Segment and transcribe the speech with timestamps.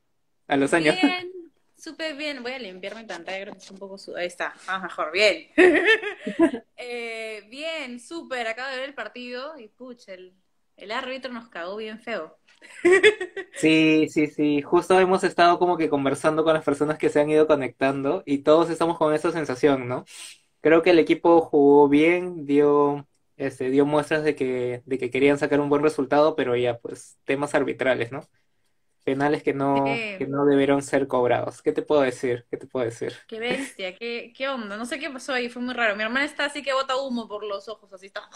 [0.48, 0.98] A los años.
[0.98, 1.32] bien,
[1.78, 2.44] súper bien.
[2.44, 4.16] Voy a limpiar mi pantalla, creo que está un poco su...
[4.16, 5.48] Ahí está, ah, mejor, bien.
[6.78, 10.36] Eh, bien, súper, acabo de ver el partido y pucha, el,
[10.78, 12.38] el árbitro nos cagó bien feo.
[13.54, 14.62] Sí, sí, sí.
[14.62, 18.40] Justo hemos estado como que conversando con las personas que se han ido conectando y
[18.40, 20.04] todos estamos con esa sensación, ¿no?
[20.62, 25.38] Creo que el equipo jugó bien, dio, este, dio muestras de que, de que querían
[25.38, 28.28] sacar un buen resultado, pero ya, pues, temas arbitrales, ¿no?
[29.04, 29.84] Penales que no,
[30.18, 31.62] que no debieron ser cobrados.
[31.62, 32.46] ¿Qué te puedo decir?
[32.50, 33.14] ¿Qué te puedo decir?
[33.28, 35.96] qué bestia, qué, qué onda, no sé qué pasó ahí, fue muy raro.
[35.96, 38.28] Mi hermana está así que bota humo por los ojos, así está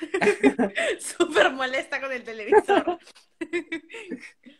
[1.00, 2.98] súper molesta con el televisor.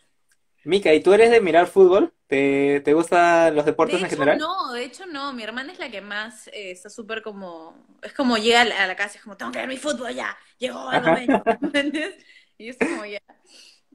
[0.65, 2.13] Mica, ¿y tú eres de mirar fútbol?
[2.29, 4.47] ¿Te, te gustan los deportes De en hecho, general?
[4.47, 5.33] no, de hecho, no.
[5.33, 7.87] Mi hermana es la que más eh, está súper como.
[8.03, 9.77] Es como llega a la, a la casa y es como, tengo que ver mi
[9.79, 12.17] fútbol ya, llegó el momento, ¿me ¿entiendes?
[12.59, 13.19] Y yo estoy como ya.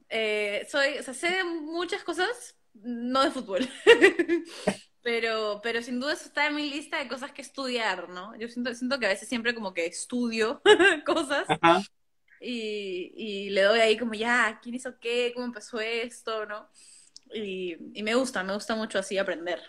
[0.09, 3.67] Eh, soy, o sea, sé de muchas cosas, no de fútbol.
[5.03, 8.35] Pero, pero sin duda eso está en mi lista de cosas que estudiar, ¿no?
[8.37, 10.61] Yo siento, siento que a veces siempre como que estudio
[11.05, 11.83] cosas Ajá.
[12.39, 15.31] y, y le doy ahí como, ya, ¿quién hizo qué?
[15.33, 16.45] ¿Cómo empezó esto?
[16.45, 16.69] ¿No?
[17.33, 19.61] Y, y me gusta, me gusta mucho así aprender.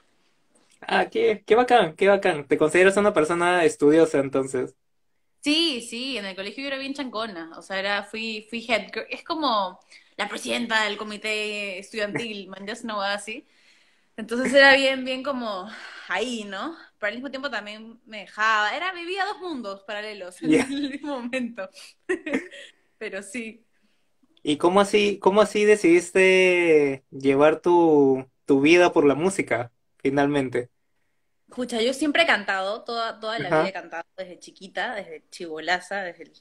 [0.80, 2.46] Ah, qué, qué bacán, qué bacán.
[2.46, 4.74] Te consideras una persona estudiosa entonces.
[5.40, 8.86] Sí, sí, en el colegio yo era bien chancona, o sea, era, fui, fui head
[8.92, 9.78] girl, es como
[10.16, 13.46] la presidenta del comité estudiantil, man, ya una hueá así.
[14.16, 15.68] Entonces era bien, bien como
[16.08, 16.76] ahí, ¿no?
[16.98, 21.20] Pero al mismo tiempo también me dejaba, era, vivía dos mundos paralelos en el mismo
[21.22, 21.70] momento.
[22.98, 23.63] Pero sí.
[24.46, 30.70] ¿Y cómo así, cómo así decidiste llevar tu, tu vida por la música, finalmente?
[31.48, 36.02] Escucha, yo siempre he cantado, toda, toda la vida he cantado desde chiquita, desde chibolaza,
[36.02, 36.32] desde el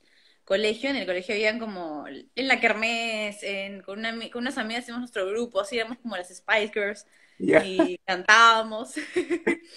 [0.44, 0.90] colegio.
[0.90, 5.00] En el colegio habían como, en la kermés, en, con, una con unas amigas hicimos
[5.00, 7.06] nuestro grupo, así éramos como las Spice Girls
[7.64, 8.96] y cantábamos.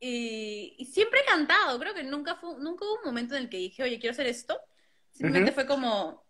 [0.00, 3.48] Y, y siempre he cantado, creo que nunca fue, nunca hubo un momento en el
[3.50, 4.60] que dije, oye, quiero hacer esto.
[5.10, 6.24] Simplemente fue como,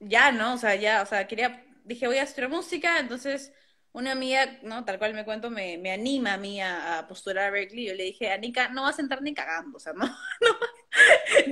[0.00, 0.54] ya, ¿no?
[0.54, 3.52] O sea, ya, o sea, quería, dije, voy a estudiar música, entonces
[3.92, 4.84] una amiga, ¿no?
[4.84, 7.86] Tal cual me cuento, me, me anima a mí a, a postular a Berkeley.
[7.88, 10.14] Yo le dije, Anika, no vas a entrar ni cagando, o sea, no, no.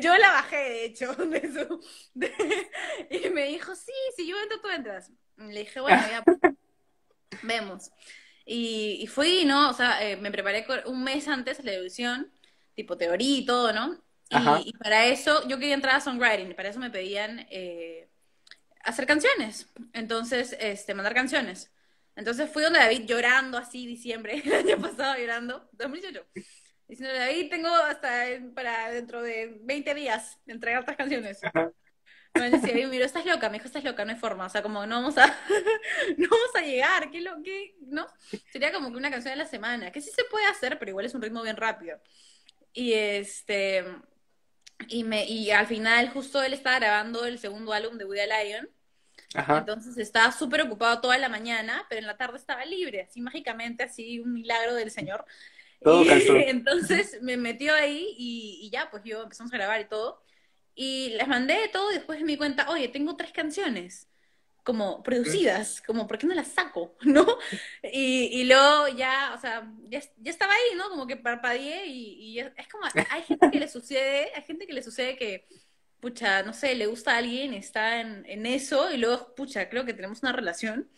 [0.00, 1.80] Yo la bajé, de hecho, de su,
[2.14, 2.32] de-
[3.10, 5.10] y me dijo, sí, si yo entro, tú entras.
[5.38, 6.26] Y le dije, bueno, ya,
[7.42, 7.90] vemos.
[8.44, 9.70] Y, y fui, ¿no?
[9.70, 12.32] O sea, eh, me preparé un mes antes la audición,
[12.74, 14.02] tipo teoría y todo, ¿no?
[14.30, 18.10] Y, y para eso, yo quería entrar a songwriting, y para eso me pedían eh,
[18.88, 19.68] hacer canciones.
[19.92, 21.72] Entonces, este, mandar canciones.
[22.16, 26.26] Entonces fui donde David llorando así, diciembre, el año pasado llorando, 2018.
[26.88, 31.44] Diciendo, David, tengo hasta para dentro de 20 días entregar estas canciones.
[31.44, 31.70] Ajá.
[32.34, 34.46] Me decía, David, mira, estás loca, me dijo, estás loca, no hay forma.
[34.46, 35.26] O sea, como no vamos a,
[36.16, 38.06] no vamos a llegar, ¿qué lo que, no?
[38.52, 41.06] Sería como que una canción a la semana, que sí se puede hacer, pero igual
[41.06, 42.00] es un ritmo bien rápido.
[42.72, 43.84] Y este,
[44.86, 48.68] y me, y al final justo él estaba grabando el segundo álbum de Are Lion.
[49.34, 49.58] Ajá.
[49.58, 53.84] Entonces estaba súper ocupado toda la mañana, pero en la tarde estaba libre, así mágicamente,
[53.84, 55.24] así un milagro del Señor.
[55.82, 56.08] Todo Y
[56.48, 60.22] entonces me metió ahí y, y ya, pues yo empezamos a grabar y todo.
[60.74, 64.08] Y les mandé todo y después me di cuenta, oye, tengo tres canciones
[64.68, 66.94] como producidas, como, ¿por qué no las saco?
[67.02, 67.26] ¿No?
[67.82, 70.90] Y, y luego ya, o sea, ya, ya estaba ahí, ¿no?
[70.90, 74.74] Como que parpadeé y, y es como, hay gente que le sucede, hay gente que
[74.74, 75.46] le sucede que,
[76.00, 79.84] pucha, no sé, le gusta a alguien, está en, en eso y luego, pucha, creo
[79.84, 80.88] que tenemos una relación.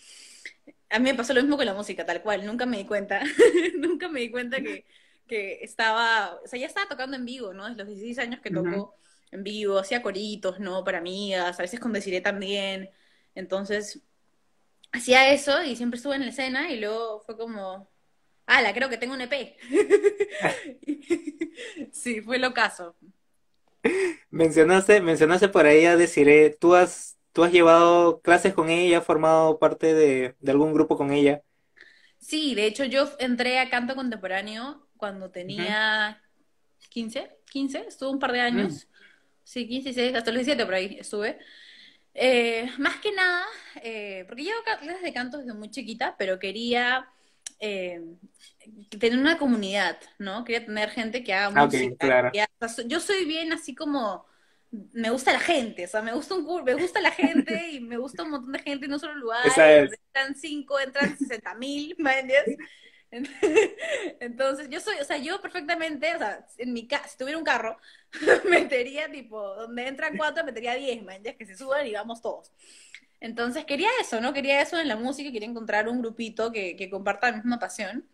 [0.90, 3.20] A mí me pasó lo mismo con la música, tal cual, nunca me di cuenta,
[3.78, 4.84] nunca me di cuenta que,
[5.26, 7.64] que estaba, o sea, ya estaba tocando en vivo, ¿no?
[7.68, 8.96] Desde los 16 años que toco
[9.30, 10.84] en vivo, hacía coritos, ¿no?
[10.84, 12.90] Para amigas, a veces con Desiree también.
[13.34, 14.00] Entonces,
[14.92, 17.88] hacía eso y siempre estuve en la escena y luego fue como,
[18.46, 19.56] ala, creo que tengo un EP.
[21.92, 22.96] Sí, fue lo caso.
[24.30, 26.50] Mencionaste, mencionaste por ahí a Desiree.
[26.50, 30.96] ¿Tú has, tú has llevado clases con ella, has formado parte de, de algún grupo
[30.96, 31.42] con ella?
[32.18, 36.22] Sí, de hecho yo entré a canto contemporáneo cuando tenía
[36.90, 38.80] 15, 15, estuve un par de Mm.
[38.80, 38.88] años.
[39.44, 41.38] Sí, 15, 16, hasta los 17 por ahí estuve.
[42.14, 43.46] Eh, más que nada,
[43.82, 47.08] eh, porque llevo clases de canto desde muy chiquita, pero quería
[47.60, 48.00] eh,
[48.98, 50.44] tener una comunidad, ¿no?
[50.44, 51.94] Quería tener gente que haga Ah, ok, música.
[51.98, 52.32] claro.
[52.32, 54.26] que haga- yo soy bien así como,
[54.92, 57.96] me gusta la gente, o sea, me gusta un, me gusta la gente y me
[57.98, 60.00] gusta un montón de gente en un solo lugar, es.
[60.06, 62.58] entran cinco, entran sesenta mil, ¿me?
[64.20, 67.76] Entonces, yo soy, o sea, yo perfectamente, o sea, en mi si tuviera un carro,
[68.48, 72.52] metería tipo, donde entran cuatro, metería diez, man, que se suban y vamos todos.
[73.20, 74.32] Entonces quería eso, ¿no?
[74.32, 78.08] Quería eso en la música, quería encontrar un grupito que, que comparta la misma pasión.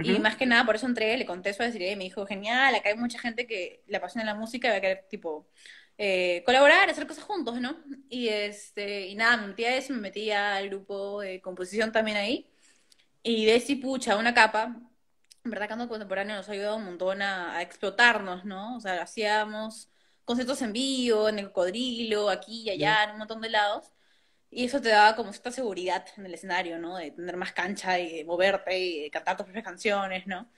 [0.00, 2.26] Y más que nada, por eso entré, le conté eso a decir, y me dijo,
[2.26, 5.48] genial, acá hay mucha gente que le apasiona la música y va a querer, tipo,
[5.98, 7.82] eh, colaborar, hacer cosas juntos, ¿no?
[8.10, 12.18] Y, este, y nada, me metí a eso, me metí al grupo de composición también
[12.18, 12.50] ahí.
[13.22, 14.76] Y de si pucha, una capa,
[15.44, 18.76] en verdad, Canto Contemporáneo nos ha ayudado un montón a, a explotarnos, ¿no?
[18.76, 19.90] O sea, hacíamos
[20.24, 23.92] conciertos en vivo, en el Cocodrilo, aquí y allá, en un montón de lados.
[24.50, 26.96] Y eso te daba como cierta seguridad en el escenario, ¿no?
[26.96, 30.48] De tener más cancha y de moverte y de cantar tus propias canciones, ¿no?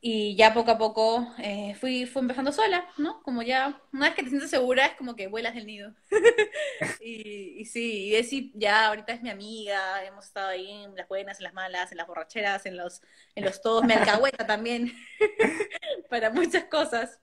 [0.00, 3.22] Y ya poco a poco eh, fui, fui empezando sola, ¿no?
[3.22, 5.94] Como ya, una vez que te sientes segura, es como que vuelas del nido.
[7.00, 11.08] y, y, sí, y Desi ya ahorita es mi amiga, hemos estado ahí en las
[11.08, 13.00] buenas, en las malas, en las borracheras, en los,
[13.34, 14.92] en los todos, me alcahueta también,
[16.10, 17.18] para muchas cosas.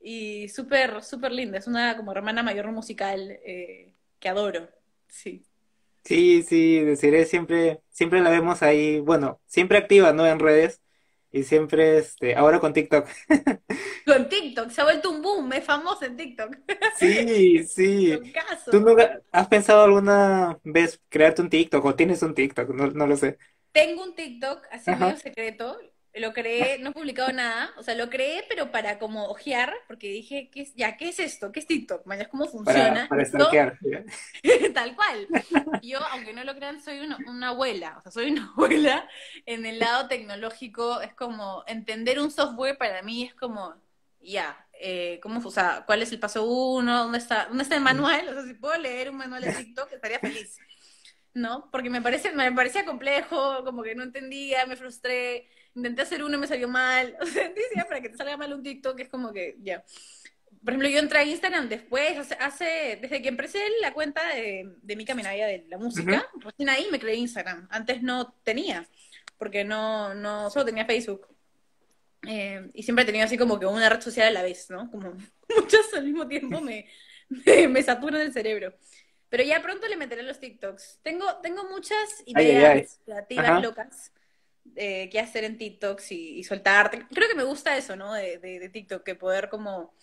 [0.00, 4.68] Y súper, súper linda, es una como hermana mayor musical eh, que adoro,
[5.14, 5.46] sí.
[6.04, 10.26] Sí, sí, deciré siempre, siempre la vemos ahí, bueno, siempre activa, ¿no?
[10.26, 10.82] En redes
[11.32, 13.08] y siempre, este, ahora con TikTok.
[14.06, 16.56] Con TikTok, se ha vuelto un boom, es famoso en TikTok.
[16.98, 18.18] Sí, sí.
[18.70, 22.68] ¿Tú nunca has pensado alguna vez crearte un TikTok o tienes un TikTok?
[22.70, 23.38] No, no lo sé.
[23.72, 25.76] Tengo un TikTok así medio secreto,
[26.14, 30.08] lo creé, no he publicado nada, o sea, lo creé, pero para como ojear, porque
[30.08, 31.50] dije, ¿qué es, ya, ¿qué es esto?
[31.50, 32.06] ¿Qué es TikTok?
[32.06, 33.08] Mañana, ¿cómo funciona?
[33.08, 33.78] Para, para
[34.74, 35.28] Tal cual.
[35.82, 39.08] Yo, aunque no lo crean, soy una, una, abuela, o sea, soy una abuela
[39.44, 43.74] en el lado tecnológico, es como, entender un software para mí es como,
[44.20, 47.04] ya, eh, ¿cómo, o sea, cuál es el paso uno?
[47.04, 48.28] ¿Dónde está, ¿Dónde está el manual?
[48.28, 50.58] O sea, si puedo leer un manual de TikTok, estaría feliz.
[51.32, 51.68] ¿No?
[51.72, 56.36] Porque me, parece, me parecía complejo, como que no entendía, me frustré intenté hacer uno
[56.36, 57.16] y me salió mal.
[57.20, 59.84] O sea, decía, para que te salga mal un TikTok es como que ya.
[60.62, 64.96] Por ejemplo, yo entré a Instagram después, hace, desde que empecé la cuenta de, de
[64.96, 67.68] mi caminada de la música, recién ahí me creé Instagram.
[67.70, 68.88] Antes no tenía,
[69.36, 71.28] porque no, no solo tenía Facebook.
[72.26, 74.90] Eh, y siempre he tenido así como que una red social a la vez, ¿no?
[74.90, 75.12] Como
[75.54, 76.88] muchas al mismo tiempo me,
[77.28, 78.74] me, me saturan el cerebro.
[79.28, 81.00] Pero ya pronto le meteré los TikToks.
[81.02, 84.12] Tengo, tengo muchas ideas creativas locas
[84.76, 87.06] eh, qué hacer en TikTok y, y, soltarte.
[87.12, 88.12] Creo que me gusta eso, ¿no?
[88.12, 89.94] De, de, de, TikTok, que poder como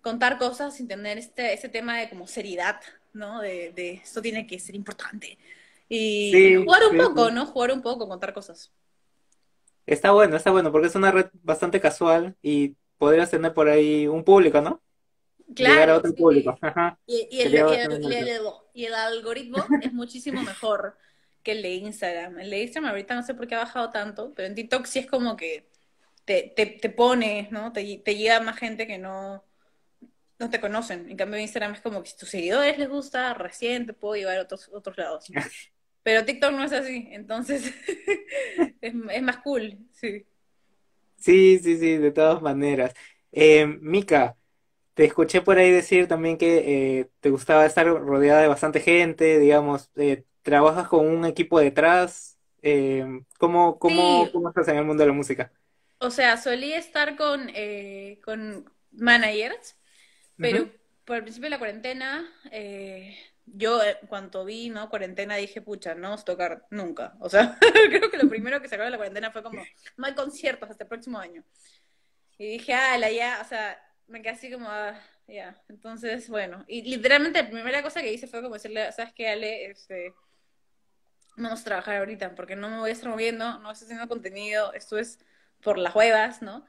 [0.00, 2.80] contar cosas sin tener este, ese tema de como seriedad,
[3.12, 3.40] ¿no?
[3.40, 5.38] De, de esto tiene que ser importante.
[5.88, 7.34] Y sí, jugar un sí, poco, sí.
[7.34, 7.46] ¿no?
[7.46, 8.72] Jugar un poco, contar cosas.
[9.86, 14.06] Está bueno, está bueno, porque es una red bastante casual y podrías tener por ahí
[14.06, 14.80] un público, ¿no?
[15.54, 16.58] Claro, Llegar a otro público.
[16.60, 16.98] Ajá.
[17.06, 18.40] Y, y, el, y, el,
[18.72, 20.96] y, el, algoritmo es muchísimo mejor
[21.44, 22.40] que el de Instagram.
[22.40, 25.00] El de Instagram ahorita no sé por qué ha bajado tanto, pero en TikTok sí
[25.00, 25.68] es como que
[26.24, 27.72] te, te, te pone, ¿no?
[27.72, 29.44] Te, te llega más gente que no,
[30.38, 31.08] no te conocen.
[31.10, 34.38] En cambio, Instagram es como que si tus seguidores les gusta, recién te puedo llevar
[34.38, 35.26] a otros, otros lados.
[36.02, 37.72] Pero TikTok no es así, entonces
[38.80, 40.26] es, es, más cool, sí.
[41.16, 42.92] Sí, sí, sí, de todas maneras.
[43.32, 44.36] Eh, Mika,
[44.92, 49.38] te escuché por ahí decir también que eh, te gustaba estar rodeada de bastante gente,
[49.38, 52.38] digamos, eh, trabajas con un equipo detrás.
[52.62, 53.04] Eh,
[53.38, 54.32] ¿cómo, cómo, sí.
[54.32, 55.52] ¿Cómo estás en el mundo de la música?
[55.98, 59.76] O sea, solía estar con, eh, con managers,
[60.36, 60.72] pero uh -huh.
[61.04, 64.88] por el principio de la cuarentena, eh, yo cuando vi, ¿no?
[64.90, 67.16] Cuarentena dije, pucha, no a tocar nunca.
[67.20, 67.58] O sea,
[67.90, 69.62] creo que lo primero que sacó de la cuarentena fue como,
[69.96, 71.44] no hay conciertos hasta el próximo año.
[72.38, 75.62] Y dije, ah, la ya, o sea, me quedé así como, ah, ya.
[75.68, 79.66] Entonces, bueno, y literalmente la primera cosa que hice fue como decirle, ¿sabes qué, Ale?
[79.70, 80.14] Este,
[81.36, 84.72] vamos a trabajar ahorita, porque no me voy a estar moviendo, no estoy haciendo contenido,
[84.72, 85.18] esto es
[85.62, 86.66] por las huevas, ¿no?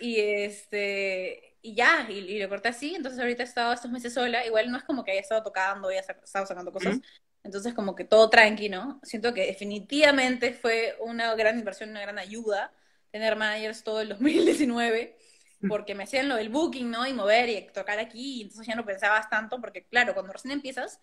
[0.00, 4.14] Y este, y ya, y, y, lo corté así, entonces ahorita he estado estos meses
[4.14, 7.00] sola, igual no es como que haya estado tocando, haya estado sacando cosas,
[7.42, 9.00] entonces como que todo tranqui, ¿no?
[9.02, 12.72] Siento que definitivamente fue una gran inversión, una gran ayuda
[13.14, 15.16] tener managers todo el 2019,
[15.68, 17.06] porque me hacían lo del booking, ¿no?
[17.06, 20.52] Y mover y tocar aquí, y entonces ya no pensabas tanto, porque claro, cuando recién
[20.52, 21.00] empiezas,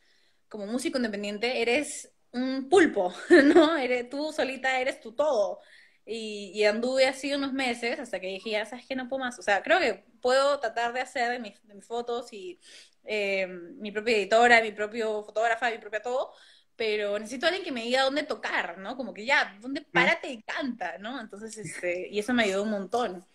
[0.50, 3.14] como músico independiente, eres un pulpo,
[3.56, 3.78] ¿no?
[3.78, 5.60] Eres, tú solita eres tu todo.
[6.06, 9.38] Y, y, anduve así unos meses hasta que dije, ya sabes que no puedo más.
[9.40, 12.60] O sea, creo que puedo tratar de hacer de mis, de mis fotos y
[13.04, 16.34] eh, mi propia editora, mi propio fotógrafa, mi propia todo,
[16.76, 18.98] pero necesito a alguien que me diga dónde tocar, ¿no?
[18.98, 21.20] Como que ya, dónde párate y canta, ¿no?
[21.20, 23.26] Entonces, este, y eso me ayudó un montón.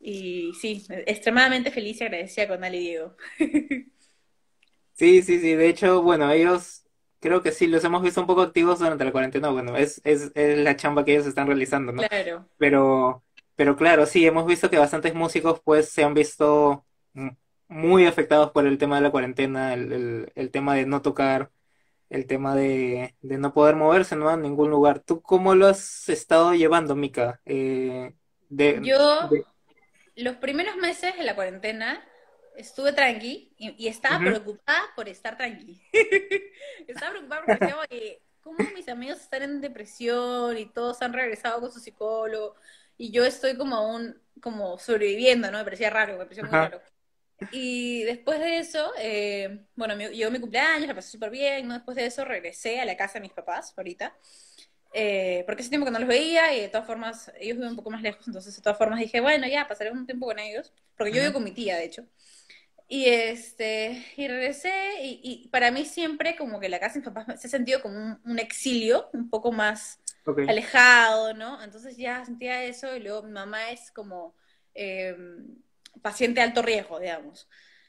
[0.00, 3.16] Y sí, extremadamente feliz y agradecida con Ale y Diego.
[4.94, 5.54] Sí, sí, sí.
[5.54, 6.82] De hecho, bueno, ellos
[7.20, 9.50] creo que sí, los hemos visto un poco activos durante la cuarentena.
[9.50, 12.02] Bueno, es, es, es la chamba que ellos están realizando, ¿no?
[12.02, 12.46] Claro.
[12.58, 13.24] Pero,
[13.56, 16.84] pero claro, sí, hemos visto que bastantes músicos pues se han visto
[17.68, 21.50] muy afectados por el tema de la cuarentena, el, el, el tema de no tocar,
[22.08, 24.28] el tema de, de no poder moverse, ¿no?
[24.30, 25.00] A ningún lugar.
[25.00, 27.40] ¿Tú cómo lo has estado llevando, Mica?
[27.44, 28.14] Eh,
[28.48, 29.44] de, Yo, de-
[30.16, 32.02] los primeros meses de la cuarentena,
[32.58, 35.80] estuve tranqui y, y estaba preocupada por estar tranqui.
[36.86, 41.60] Estaba preocupada porque decía, oye, ¿cómo mis amigos están en depresión y todos han regresado
[41.60, 42.54] con su psicólogo?
[42.96, 45.58] Y yo estoy como aún, como sobreviviendo, ¿no?
[45.58, 46.82] Me parecía raro, me parecía muy Ajá, raro.
[47.50, 51.74] Y después de eso, eh, bueno, mi- llegó mi cumpleaños, la pasé súper bien, ¿no?
[51.74, 54.16] Después de eso regresé a la casa de mis papás, ahorita,
[54.92, 57.76] eh, porque hace tiempo que no los veía y de todas formas, ellos viven un
[57.76, 60.72] poco más lejos, entonces de todas formas dije, bueno, ya, pasaré un tiempo con ellos,
[60.96, 62.04] porque yo vivo con mi tía, de hecho.
[62.90, 67.08] Y este, y regresé, y, y para mí siempre como que la casa de mis
[67.08, 70.00] papás se ha sentido como un, un exilio, un poco más
[70.46, 71.62] alejado, ¿no?
[71.62, 74.34] Entonces ya sentía eso, y luego mi mamá es como
[74.74, 75.16] eh,
[76.02, 77.48] paciente de alto riesgo, digamos,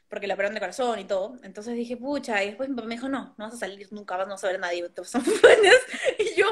[0.10, 1.38] porque la operaron de corazón y todo.
[1.44, 4.18] Entonces dije, pucha, y después mi papá me dijo, no, no vas a salir nunca,
[4.18, 5.75] vas no vas a ver a nadie, te son años.
[6.20, 6.48] Y yo,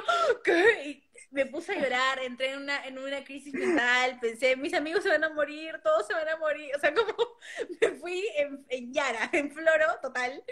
[1.68, 5.24] puse a llorar, entré en una, en una crisis mental, pensé, mis amigos se van
[5.24, 7.14] a morir, todos se van a morir, o sea, como
[7.82, 10.44] me fui en, en Yara, en floro, total.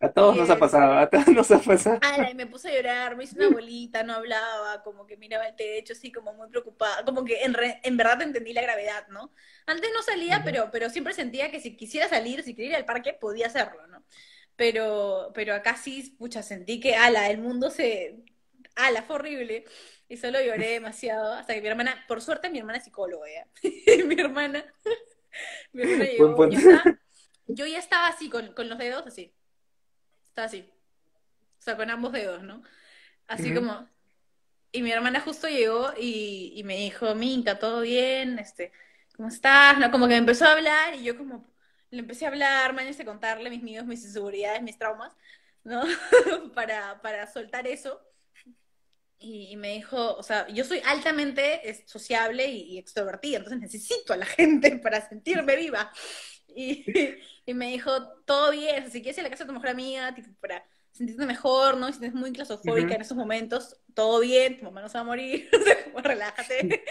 [0.00, 2.00] A todos nos ha pasado, a todos nos ha pasado.
[2.00, 5.46] ala, y me puse a llorar, me hice una bolita, no hablaba, como que miraba
[5.48, 9.08] el techo, así como muy preocupada, como que en, re- en verdad entendí la gravedad,
[9.08, 9.32] ¿no?
[9.66, 12.76] Antes no salía, Ujú, pero, pero siempre sentía que si quisiera salir, si quería ir
[12.76, 14.04] al parque, podía hacerlo, ¿no?
[14.56, 18.16] Pero, pero acá sí, pucha, sentí que, ala, el mundo se,
[18.76, 19.64] ala, fue horrible.
[20.08, 23.26] Y solo lloré demasiado, hasta que mi hermana, por suerte mi hermana es psicóloga.
[23.62, 24.64] Y mi hermana,
[25.72, 26.82] mi hermana Buen llegó, yo estaba,
[27.48, 29.34] yo ya estaba así, con, con los dedos así,
[30.28, 30.70] estaba así,
[31.60, 32.62] o sea, con ambos dedos, ¿no?
[33.28, 33.88] Así Ujú, como,
[34.72, 38.38] y mi hermana justo llegó y, y me dijo, Minka, ¿todo bien?
[38.38, 38.72] Este,
[39.16, 39.78] ¿cómo estás?
[39.78, 39.90] ¿No?
[39.92, 41.46] Como que me empezó a hablar y yo como
[41.90, 45.12] le empecé a hablar, me a contarle mis miedos, mis inseguridades, mis traumas,
[45.64, 45.82] ¿no?
[46.54, 48.00] Para, para soltar eso.
[49.18, 54.12] Y, y me dijo, o sea, yo soy altamente sociable y, y extrovertida, entonces necesito
[54.12, 55.90] a la gente para sentirme viva.
[56.54, 56.84] Y,
[57.46, 57.90] y me dijo,
[58.24, 61.26] todo bien, si quieres ir a la casa de tu mejor amiga, tipo, para sentirte
[61.26, 61.86] mejor, ¿no?
[61.88, 65.04] Si estás muy claustrofóbica en esos momentos, todo bien, tu mamá no se va a
[65.04, 66.84] morir, o sea, como relájate.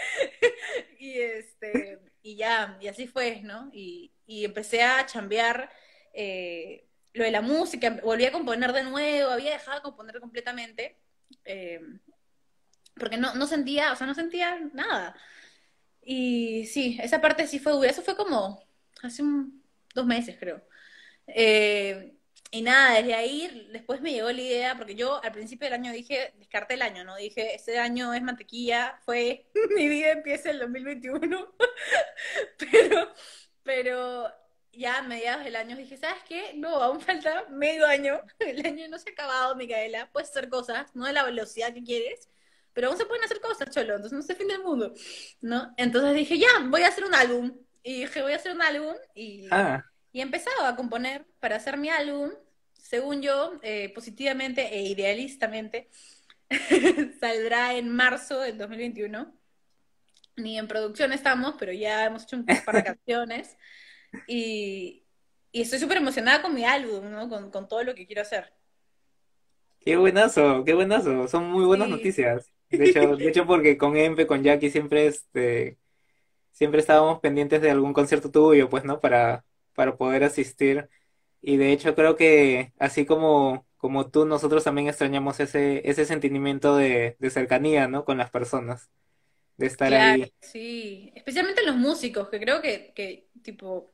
[0.98, 3.70] Y este, y ya, y así fue, ¿no?
[3.72, 5.70] Y, y empecé a chambear
[6.12, 11.00] eh, lo de la música, volví a componer de nuevo, había dejado de componer completamente,
[11.44, 11.80] eh,
[12.98, 15.16] porque no, no sentía, o sea, no sentía nada.
[16.02, 18.62] Y sí, esa parte sí fue dura, eso fue como
[19.02, 19.22] hace
[19.94, 20.62] dos meses, creo.
[21.26, 22.16] Eh,
[22.50, 25.92] y nada, desde ahí después me llegó la idea, porque yo al principio del año
[25.92, 27.16] dije, descarté el año, ¿no?
[27.16, 31.54] Dije, este año es mantequilla, fue, mi vida empieza el 2021,
[32.58, 33.12] pero,
[33.62, 34.32] pero
[34.72, 36.52] ya a mediados del año dije, ¿sabes qué?
[36.54, 40.94] No, aún falta medio año, el año no se ha acabado, Micaela, puedes hacer cosas,
[40.94, 42.30] no de la velocidad que quieres,
[42.76, 44.94] pero aún se pueden hacer cosas, cholo, entonces no es el fin del mundo,
[45.42, 45.74] ¿no?
[45.78, 48.94] Entonces dije, ya, voy a hacer un álbum, y dije, voy a hacer un álbum,
[49.16, 52.32] y Ah, y he empezado a componer para hacer mi álbum,
[52.74, 55.90] según yo, eh, positivamente e idealistamente,
[57.20, 59.38] saldrá en marzo del 2021.
[60.36, 63.56] Ni en producción estamos, pero ya hemos hecho un par de canciones.
[64.26, 65.06] Y,
[65.52, 67.28] y estoy súper emocionada con mi álbum, ¿no?
[67.30, 68.54] Con, con todo lo que quiero hacer.
[69.80, 71.28] qué buenazo, qué buenazo.
[71.28, 72.52] Son muy buenas Sí, noticias.
[72.70, 75.78] De hecho, de hecho porque con Empe, con Jackie siempre este,
[76.52, 79.00] siempre estábamos pendientes de algún concierto tuyo, pues, ¿no?
[79.00, 79.44] Para,
[79.74, 80.88] para poder asistir.
[81.42, 86.76] Y de hecho creo que así como, como tú, nosotros también extrañamos ese, ese sentimiento
[86.76, 88.04] de, de cercanía, ¿no?
[88.04, 88.90] Con las personas,
[89.58, 90.32] de estar claro, ahí.
[90.40, 91.12] sí.
[91.14, 93.92] Especialmente los músicos, que creo que, que tipo,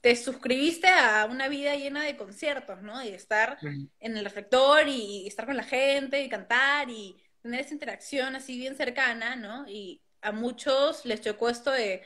[0.00, 3.02] te suscribiste a una vida llena de conciertos, ¿no?
[3.04, 3.58] Y estar
[4.00, 8.36] en el reflector y, y estar con la gente y cantar y tener esa interacción
[8.36, 9.66] así bien cercana, ¿no?
[9.68, 12.02] Y a muchos les chocó esto de,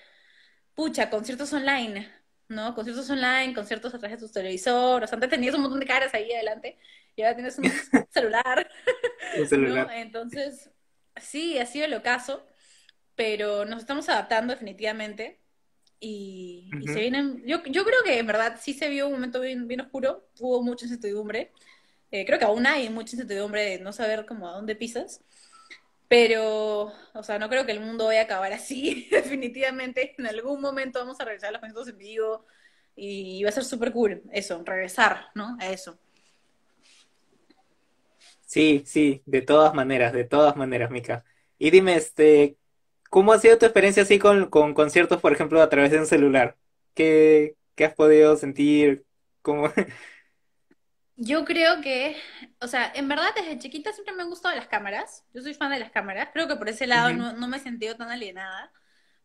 [0.75, 2.11] pucha, conciertos online,
[2.49, 2.75] ¿no?
[2.75, 5.87] Conciertos online, conciertos a través de tu televisor, o sea, antes tenías un montón de
[5.87, 6.79] caras ahí adelante
[7.17, 7.65] y ahora tienes un
[8.11, 8.69] celular,
[9.33, 9.75] Un ¿no?
[9.75, 9.91] celular.
[9.91, 10.71] Entonces,
[11.17, 12.47] sí, ha sido el ocaso,
[13.15, 15.41] pero nos estamos adaptando definitivamente
[16.01, 19.41] y, y se vienen, yo, yo creo que en verdad sí se vio un momento
[19.41, 21.53] bien, bien oscuro, hubo mucha incertidumbre,
[22.15, 25.21] eh, creo que aún hay mucha incertidumbre de no saber cómo a dónde pisas,
[26.07, 30.61] pero, o sea, no creo que el mundo vaya a acabar así, definitivamente, en algún
[30.61, 32.47] momento vamos a regresar a los conciertos en vivo
[32.95, 35.57] y va a ser súper cool eso, regresar, ¿no?
[35.59, 35.99] A eso.
[38.47, 41.25] Sí, sí, de todas maneras, de todas maneras, Mica.
[41.59, 42.57] Y dime, este,
[43.11, 46.07] ¿cómo ha sido tu experiencia así con, con conciertos, por ejemplo, a través de un
[46.07, 46.57] celular?
[46.95, 49.05] ¿Qué, qué has podido sentir?
[49.43, 49.69] ¿Cómo?
[51.17, 52.17] Yo creo que,
[52.61, 55.25] o sea, en verdad desde chiquita siempre me han gustado las cámaras.
[55.33, 56.31] Yo soy fan de las cámaras.
[56.33, 58.73] Creo que por ese lado Ujú, no, no me he sentido tan alienada,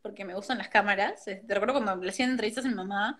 [0.01, 1.27] porque me gustan las cámaras.
[1.27, 3.19] Eh, Te recuerdo cuando le hacían entrevistas a mi mamá,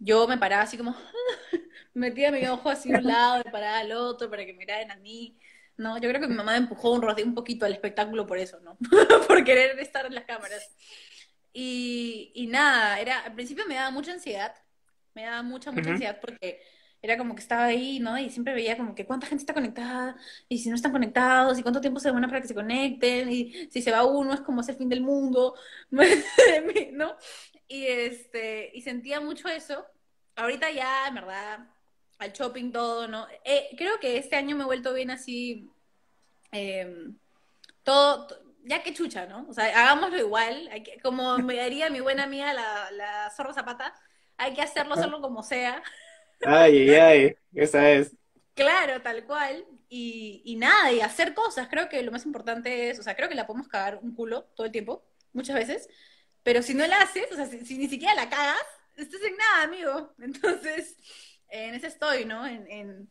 [0.00, 0.96] yo me paraba así como,
[1.94, 4.90] metía mi ojo así a un lado, me paraba al otro para que me miraran
[4.90, 5.38] a mí.
[5.76, 8.58] No, yo creo que mi mamá me empujó un, un poquito al espectáculo por eso,
[8.60, 8.76] ¿no?
[9.28, 10.76] Por querer estar en las cámaras.
[11.52, 14.54] Y, y nada, era, al principio me daba mucha ansiedad,
[15.14, 16.60] me daba mucha, mucha ujú, ansiedad porque
[17.02, 18.18] era como que estaba ahí, ¿no?
[18.18, 20.16] Y siempre veía como que cuánta gente está conectada,
[20.48, 23.68] y si no están conectados, y cuánto tiempo se demora para que se conecten, y
[23.70, 25.54] si se va uno es como es el fin del mundo,
[26.92, 27.16] ¿no?
[27.68, 29.84] Y este, y sentía mucho eso.
[30.36, 31.58] Ahorita ya, en verdad,
[32.18, 33.26] al shopping todo, ¿no?
[33.44, 35.68] Eh, creo que este año me he vuelto bien así,
[36.52, 37.10] eh,
[37.82, 39.46] todo, to- ya que chucha, ¿no?
[39.48, 43.54] O sea, hagámoslo igual, hay que- como me diría mi buena amiga la, la Zorra
[43.54, 43.94] Zapata,
[44.36, 45.82] hay que hacerlo, hacerlo como sea.
[46.44, 48.16] Ay, ay, ay, esa es.
[48.54, 49.64] Claro, tal cual.
[49.88, 51.68] Y, y nada, y hacer cosas.
[51.68, 54.44] Creo que lo más importante es, o sea, creo que la podemos cagar un culo
[54.56, 55.88] todo el tiempo, muchas veces,
[56.42, 58.58] pero si no la haces, o sea, si, si ni siquiera la cagas,
[58.96, 60.14] estás en nada, amigo.
[60.20, 60.96] Entonces,
[61.48, 62.46] en ese estoy, ¿no?
[62.46, 63.10] En, en-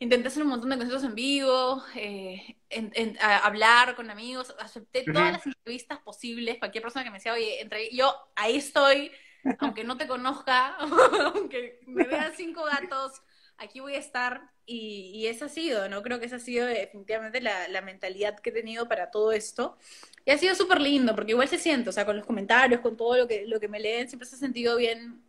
[0.00, 4.54] intenté hacer un montón de conciertos en vivo, eh, en- en- a- hablar con amigos,
[4.60, 9.10] acepté todas las entrevistas posibles, cualquier persona que me decía, oye, entre, yo ahí estoy,
[9.58, 10.76] aunque no te conozca,
[11.34, 13.22] aunque me vean cinco gatos,
[13.56, 14.50] aquí voy a estar.
[14.66, 16.02] Y, y esa ha sido, ¿no?
[16.02, 19.78] Creo que esa ha sido definitivamente la, la mentalidad que he tenido para todo esto.
[20.26, 22.96] Y ha sido súper lindo, porque igual se siente, o sea, con los comentarios, con
[22.96, 25.22] todo lo que, lo que me leen, siempre se ha sentido bien,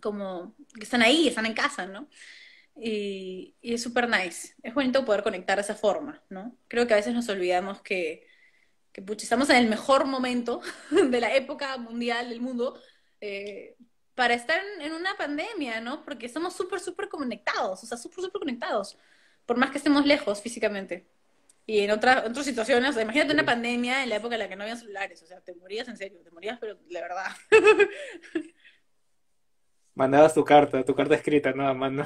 [0.00, 2.08] como que están ahí, están en casa, ¿no?
[2.76, 4.54] Y, y es súper nice.
[4.62, 6.56] Es bonito poder conectar de esa forma, ¿no?
[6.68, 8.26] Creo que a veces nos olvidamos que,
[8.92, 12.80] que pucha, estamos en el mejor momento de la época mundial del mundo
[13.20, 13.76] eh,
[14.14, 16.04] para estar en, en una pandemia, ¿no?
[16.04, 18.98] Porque estamos súper, súper conectados, o sea, súper, súper conectados,
[19.44, 21.06] por más que estemos lejos físicamente.
[21.68, 24.48] Y en otra, otras situaciones, o sea, imagínate una pandemia en la época en la
[24.48, 27.26] que no había celulares, o sea, te morías en serio, te morías, pero la verdad.
[29.94, 32.04] Mandabas tu carta, tu carta escrita, nada más, ¿no?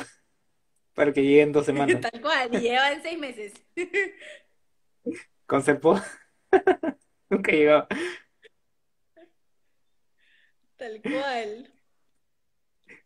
[0.94, 2.00] Para que llegue en dos semanas.
[2.10, 3.52] Tal cual, y llevan seis meses.
[5.46, 6.00] Con Serpo,
[7.28, 7.86] nunca llegaba.
[10.80, 11.70] Tal cual.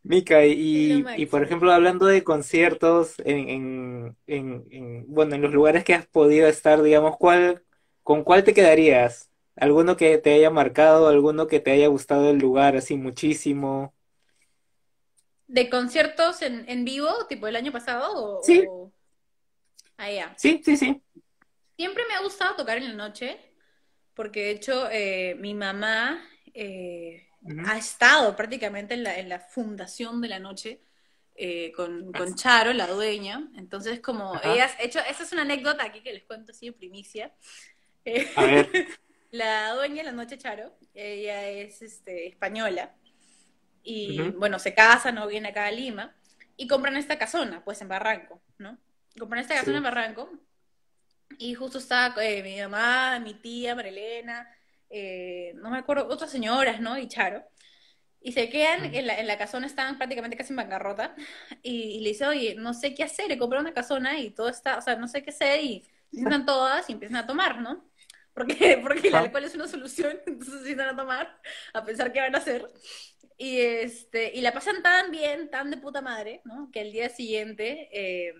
[0.03, 5.53] Mica, y, y por ejemplo, hablando de conciertos en, en, en, en, bueno, en los
[5.53, 7.65] lugares que has podido estar, digamos, ¿cuál,
[8.03, 9.31] con cuál te quedarías?
[9.57, 13.95] ¿Alguno que te haya marcado, alguno que te haya gustado el lugar así muchísimo?
[15.47, 18.13] ¿De conciertos en, en vivo, tipo el año pasado?
[18.41, 18.93] Sí, O, o...
[19.99, 21.03] Ah, sí, sí, sí.
[21.77, 23.39] Siempre me ha gustado tocar en la noche,
[24.15, 26.23] porque de hecho eh, mi mamá
[26.55, 27.63] eh, Ujú.
[27.67, 30.81] ha estado prácticamente en la, en la fundación de la noche
[31.37, 33.49] eh, con, con Charo, la dueña.
[33.57, 34.55] Entonces, como Ajá.
[34.55, 37.33] ella, ha hecho, esa es una anécdota aquí que les cuento así en primicia.
[38.07, 38.69] Eh, A ver.
[39.31, 42.95] la dueña de la noche Charo, ella es este, española
[43.83, 44.39] y Ujú.
[44.39, 46.15] bueno, se casan, no viene acá a Lima
[46.57, 48.79] y compran esta casona, pues en Barranco, ¿no?
[49.19, 49.85] Compran esta casona en Sí.
[49.85, 50.31] Barranco
[51.39, 54.49] y justo está eh, mi mamá, mi tía, Marilena,
[54.95, 56.99] eh, no me acuerdo, otras señoras, ¿no?
[56.99, 57.45] Y Charo.
[58.21, 61.15] Y se quedan en la, en la casona, están prácticamente casi en bancarrota.
[61.63, 64.49] Y, y le dice, oye, no sé qué hacer, he comprado una casona y todo
[64.49, 65.61] está, o sea, no sé qué hacer.
[65.63, 67.85] Y se sientan todas y empiezan a tomar, ¿no?
[68.35, 71.41] Porque, porque el alcohol es una solución, entonces se sientan a tomar,
[71.75, 72.71] a pensar qué van a hacer.
[73.37, 76.71] Y, este, y la pasan tan bien, tan de puta madre, ¿no?
[76.73, 78.35] Que al día siguiente eh,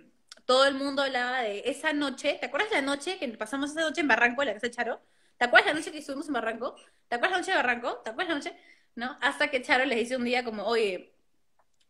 [0.47, 2.39] todo el mundo hablaba de esa noche.
[2.41, 5.01] ¿Te acuerdas la noche que pasamos esa noche en Barranco, la casa de Charo?
[5.45, 6.75] ¿Te acuerdas la noche que estuvimos en Barranco?
[7.07, 7.99] ¿Te acuerdas la noche de Barranco?
[7.99, 8.57] ¿Te acuerdas la noche?
[8.95, 9.19] ¿No?
[9.21, 11.13] Hasta que Charo les dice un día como, oye,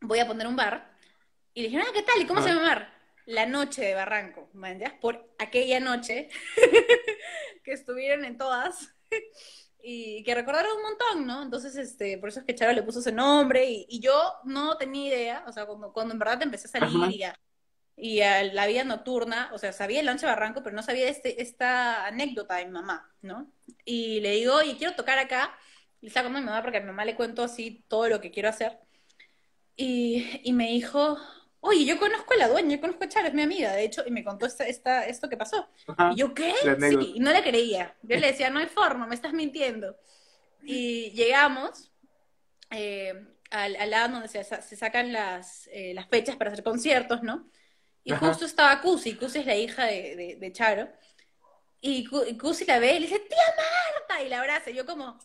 [0.01, 0.93] voy a poner un bar.
[1.53, 2.21] Y le dijeron, ah, ¿qué tal?
[2.21, 2.93] ¿Y cómo se llama el bar?
[3.27, 4.75] La noche de Barranco, ¿me?
[5.01, 6.31] Por aquella noche
[7.63, 8.93] que estuvieron en todas
[9.81, 11.41] y que recordaron un montón, ¿no?
[11.45, 14.77] Entonces, este, por eso es que Charo le puso ese nombre y, y yo no
[14.79, 17.13] tenía idea, o sea, cuando, cuando en verdad empecé a salir Ajá.
[17.13, 17.39] y a,
[17.97, 21.41] y a la vida nocturna, o sea, sabía el Lanche Barranco, pero no sabía este,
[21.43, 23.51] esta anécdota de mi mamá, ¿no?
[23.85, 25.57] Y le digo, oye, quiero tocar acá,
[26.01, 28.31] y saco a mi mamá porque a mi mamá le cuento así todo lo que
[28.31, 28.79] quiero hacer,
[29.77, 31.19] y, y me dijo,
[31.61, 34.03] oye, yo conozco a la dueña, yo conozco a Charo, es mi amiga, de hecho,
[34.07, 35.67] y me contó esta, esta, esto que pasó.
[35.89, 36.13] Y Ajá.
[36.15, 36.53] yo, ¿qué?
[36.63, 37.97] Sí, y no le creía.
[38.03, 39.97] Yo le decía, no hay forma, me estás mintiendo.
[40.63, 41.91] Y llegamos
[42.71, 43.15] eh,
[43.51, 47.49] al, al lado donde se, se sacan las, eh, las fechas para hacer conciertos, ¿no?
[48.05, 50.89] Y justo estaba Cusi, Cusi es la hija de, de, Charo.
[51.81, 54.71] Y, Cusi la ve y le dice, tía Marta, y la abraza.
[54.71, 55.19] Y yo como,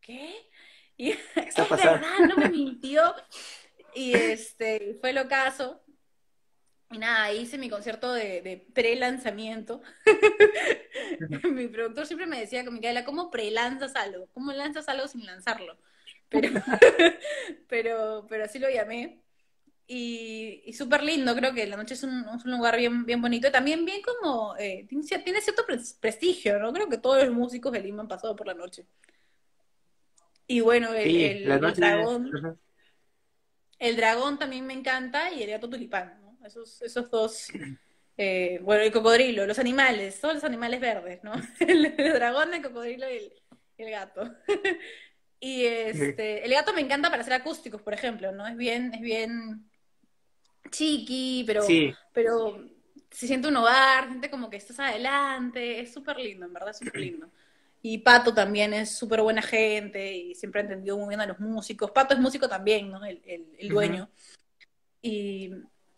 [0.00, 0.48] ¿qué?
[0.96, 3.14] Y es verdad, no me mintió.
[3.94, 5.82] Y este, fue lo caso.
[6.92, 9.82] Y nada, hice mi concierto de, de pre-lanzamiento.
[11.50, 14.28] mi productor siempre me decía, Micaela, ¿cómo pre-lanzas algo?
[14.32, 15.76] ¿Cómo lanzas algo sin lanzarlo?
[16.28, 16.48] Pero,
[17.68, 19.23] pero, pero así lo llamé.
[19.86, 23.50] Y, y súper lindo, creo que la noche es un, un, lugar bien, bien bonito.
[23.50, 25.64] También bien como, eh, tiene, cierto
[26.00, 26.72] prestigio, ¿no?
[26.72, 28.86] Creo que todos los músicos de Lima han pasado por la noche.
[30.46, 31.44] Y bueno, el,
[31.74, 32.58] dragón.
[33.78, 36.38] El dragón también me encanta y el gato tulipán, ¿no?
[36.46, 37.48] Esos, esos dos.
[38.16, 41.32] Eh, bueno, el cocodrilo, los animales, todos los animales verdes, ¿no?
[41.60, 43.32] El, dragón, el cocodrilo y
[43.76, 44.32] el, gato.
[45.40, 48.46] y este, el gato me encanta para hacer acústicos, por ejemplo, ¿no?
[48.46, 49.68] Es bien, es bien
[50.70, 51.62] chiqui, pero,
[52.12, 52.68] pero
[53.10, 56.78] se siente un hogar, siente como que estás adelante, es súper lindo, en verdad, es
[56.78, 57.30] súper lindo.
[57.80, 61.38] Y Pato también es súper buena gente y siempre ha entendido muy bien a los
[61.38, 61.90] músicos.
[61.90, 63.04] Pato es músico también, ¿no?
[63.04, 63.20] El,
[63.58, 64.08] el, dueño.
[65.02, 65.50] Y,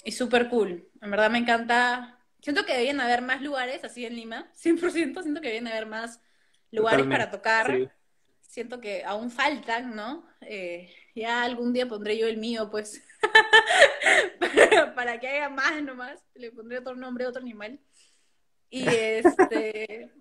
[0.04, 0.88] y súper cool.
[1.00, 2.18] En verdad me encanta.
[2.42, 5.22] Siento que deberían haber más lugares así en Lima, 100%.
[5.22, 6.20] Siento que deberían haber más
[6.72, 7.92] lugares para tocar.
[8.42, 10.26] Siento que aún faltan, ¿no?
[10.40, 13.00] Eh, ya algún día pondré yo el mío, pues,
[14.94, 16.22] para, que haya más nomás.
[16.34, 17.80] Le pondré otro nombre, otro animal.
[18.70, 20.12] Y este.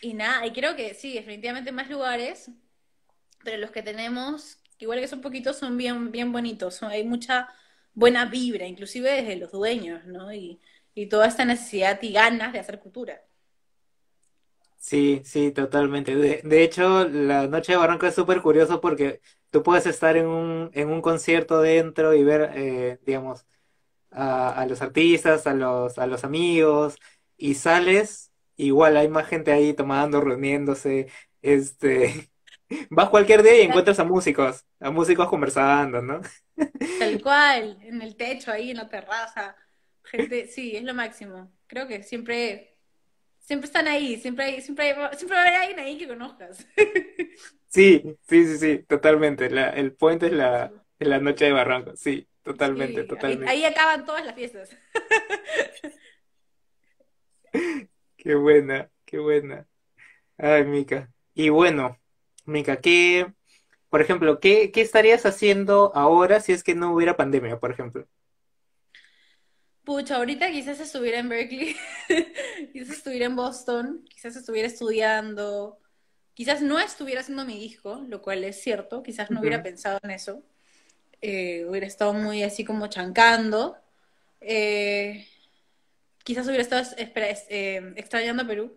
[0.00, 2.50] Y nada, y creo que sí, definitivamente más lugares,
[3.42, 6.82] pero los que tenemos, igual que son poquitos, son bien, bien bonitos.
[6.84, 7.48] hay mucha
[7.92, 10.32] buena vibra, inclusive desde los dueños, ¿no?
[10.32, 10.60] Y,
[10.94, 13.20] y toda esta necesidad y ganas de hacer cultura.
[14.84, 16.14] Sí, sí, totalmente.
[16.14, 19.22] De, hecho, la Noche de Barranco es súper curioso porque
[19.54, 23.46] tú puedes estar en un, en un concierto dentro y ver, eh, digamos,
[24.10, 26.96] a, a, los artistas, a los, a los amigos,
[27.36, 31.06] y sales igual hay más gente ahí tomando, reuniéndose,
[31.40, 32.30] este,
[32.90, 36.20] vas cualquier día y encuentras a músicos, a músicos conversando, ¿no?
[36.98, 39.54] Tal cual, en el techo, ahí en la terraza,
[40.02, 41.52] gente, sí, es lo máximo.
[41.68, 42.76] Creo que siempre,
[43.38, 46.66] siempre están ahí, siempre hay, siempre hay, siempre va a haber alguien ahí que conozcas.
[47.74, 49.50] Sí, sí, sí, sí, totalmente.
[49.50, 53.50] La, el puente es la, es la noche de Barranco, sí, totalmente, totalmente.
[53.50, 54.70] ahí acaban todas las fiestas.
[58.16, 59.66] Qué buena, qué buena.
[60.38, 61.12] Ay, Mica.
[61.34, 61.98] Y bueno,
[62.44, 63.32] Mica, ¿qué,
[63.90, 68.08] por ejemplo, qué, qué estarías haciendo ahora si es que no hubiera pandemia, por ejemplo?
[69.84, 71.76] Pucha, ahorita quizás estuviera en Berkeley,
[72.72, 75.80] quizás estuviera en Boston, quizás estuviera estudiando,
[76.34, 80.10] quizás no estuviera haciendo mi disco, lo cual es cierto, quizás no hubiera pensado en
[80.10, 80.42] eso,
[81.20, 83.76] eh, hubiera estado muy así como chancando.
[84.40, 85.26] Eh,
[86.24, 88.76] quizás hubiera estado eh, extrañando a Perú,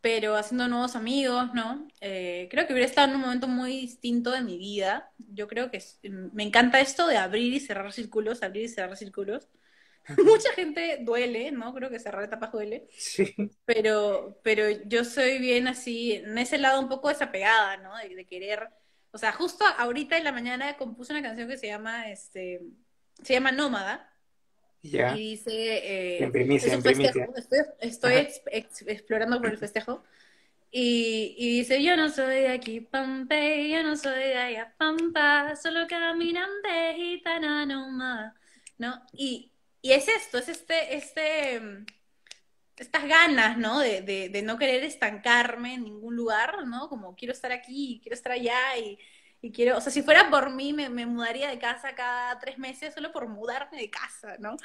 [0.00, 1.88] pero haciendo nuevos amigos, ¿no?
[2.00, 5.12] Eh, creo que hubiera estado en un momento muy distinto de mi vida.
[5.18, 5.82] Yo creo que
[6.32, 9.48] me encanta esto de abrir y cerrar círculos, abrir y cerrar círculos.
[10.24, 11.74] Mucha gente duele, ¿no?
[11.74, 12.86] Creo que cerrar etapas duele.
[12.90, 13.34] Sí.
[13.64, 17.96] Pero, pero yo soy bien así, en ese lado un poco desapegada, ¿no?
[17.96, 18.68] De, de querer.
[19.10, 22.60] O sea, justo ahorita en la mañana compuse una canción que se llama, este,
[23.22, 24.12] se llama Nómada
[24.92, 25.50] y dice...
[25.50, 27.28] Eh, en primicia, en primicia.
[27.80, 28.28] Estoy,
[28.86, 30.02] explorando por el festejo.
[30.70, 35.54] Y, y, dice, yo no soy de aquí, Pampe, yo no soy de allá, Pampa,
[35.56, 38.34] solo caminante, gitana nomás,
[38.76, 39.00] ¿no?
[39.12, 39.52] Y,
[39.86, 41.62] y es esto, es este, este,
[42.76, 43.78] estas ganas, ¿no?
[43.78, 46.88] De, de, de, no querer estancarme en ningún lugar, ¿no?
[46.88, 48.98] Como quiero estar aquí, quiero estar allá y,
[49.42, 52.94] y quiero, o sea, si fuera por mí, me, mudaría de casa cada tres meses
[52.94, 54.56] solo por mudarme de casa, ¿no?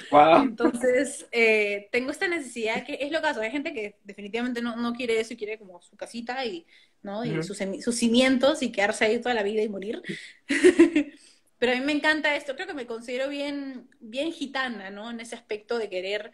[0.42, 3.42] Entonces, eh, tengo esta necesidad que es lo caso.
[3.42, 6.66] Hay gente que definitivamente no, no quiere eso y quiere como su casita y,
[7.00, 7.24] ¿no?
[7.24, 10.02] y sus, sus, cimientos y quedarse ahí toda la vida y morir.
[11.62, 12.56] Pero a mí me encanta esto.
[12.56, 15.12] Creo que me considero bien, bien gitana, ¿no?
[15.12, 16.32] En ese aspecto de querer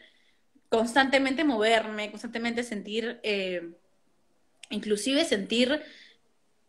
[0.70, 3.74] constantemente moverme, constantemente sentir, eh,
[4.70, 5.82] inclusive sentir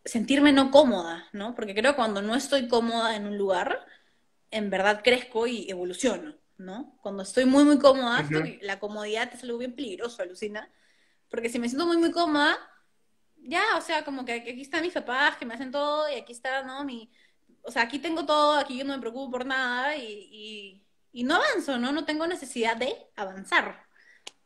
[0.04, 1.54] sentirme no cómoda, ¿no?
[1.54, 3.86] Porque creo que cuando no estoy cómoda en un lugar,
[4.50, 6.98] en verdad crezco y evoluciono, ¿no?
[7.00, 8.28] Cuando estoy muy, muy cómoda,
[8.60, 10.70] la comodidad es algo bien peligroso, alucina.
[11.30, 12.58] Porque si me siento muy, muy cómoda,
[13.38, 16.34] ya, o sea, como que aquí están mis papás que me hacen todo y aquí
[16.34, 16.84] está, ¿no?
[16.84, 17.10] Mi,
[17.62, 21.36] o sea, aquí tengo todo, aquí yo no me preocupo por nada y, y no
[21.36, 21.92] avanzo, ¿no?
[21.92, 23.86] No tengo necesidad de avanzar.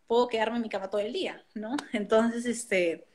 [0.07, 1.77] Puedo quedarme en mi cama todo el día, ¿no?
[1.93, 3.07] Entonces, este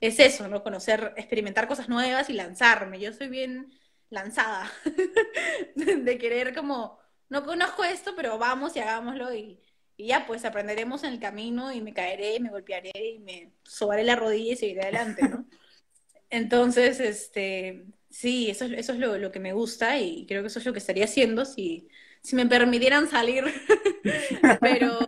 [0.00, 0.62] es eso, ¿no?
[0.62, 3.00] Conocer, experimentar cosas nuevas y lanzarme.
[3.00, 3.72] Yo soy bien
[4.10, 4.70] lanzada,
[5.74, 9.58] de querer como no conozco esto, pero vamos y hagámoslo y,
[9.96, 14.04] y ya pues aprenderemos en el camino y me caeré, me golpearé y me sobaré
[14.04, 15.44] la rodilla y seguiré adelante, ¿no?
[16.30, 17.86] Entonces, este,
[18.16, 20.72] sí, eso, eso es lo, lo, que me gusta y creo que eso es lo
[20.72, 21.88] que estaría haciendo si,
[22.22, 23.44] si me permitieran salir.
[24.60, 25.06] pero,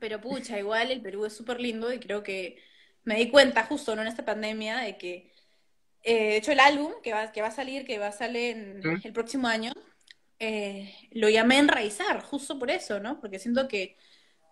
[0.00, 2.58] pero pucha, igual el Perú es súper lindo y creo que
[3.04, 4.00] me di cuenta justo ¿no?
[4.00, 5.30] en esta pandemia de que,
[6.02, 8.56] eh, de hecho, el álbum que va, que va a salir, que va a salir
[8.56, 9.74] en el próximo año,
[10.38, 13.20] eh, lo llamé enraizar, justo por eso, ¿no?
[13.20, 13.98] Porque siento que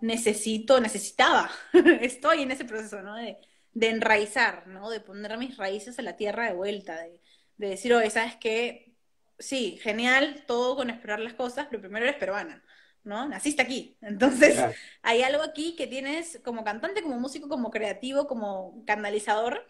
[0.03, 1.51] necesito, necesitaba,
[2.03, 3.17] estoy en ese proceso, ¿no?
[3.17, 3.39] De,
[3.73, 4.91] de, enraizar, ¿no?
[4.91, 7.21] De poner mis raíces en la tierra de vuelta, de,
[7.57, 8.95] de decir, oye, ¿sabes qué?
[9.39, 12.63] Sí, genial, todo con explorar las cosas, pero primero eres peruana.
[13.05, 13.29] ¿no?
[13.29, 13.97] Naciste aquí.
[14.01, 14.59] Entonces,
[15.03, 19.67] hay algo aquí que tienes como cantante, como músico, como creativo, como canalizador,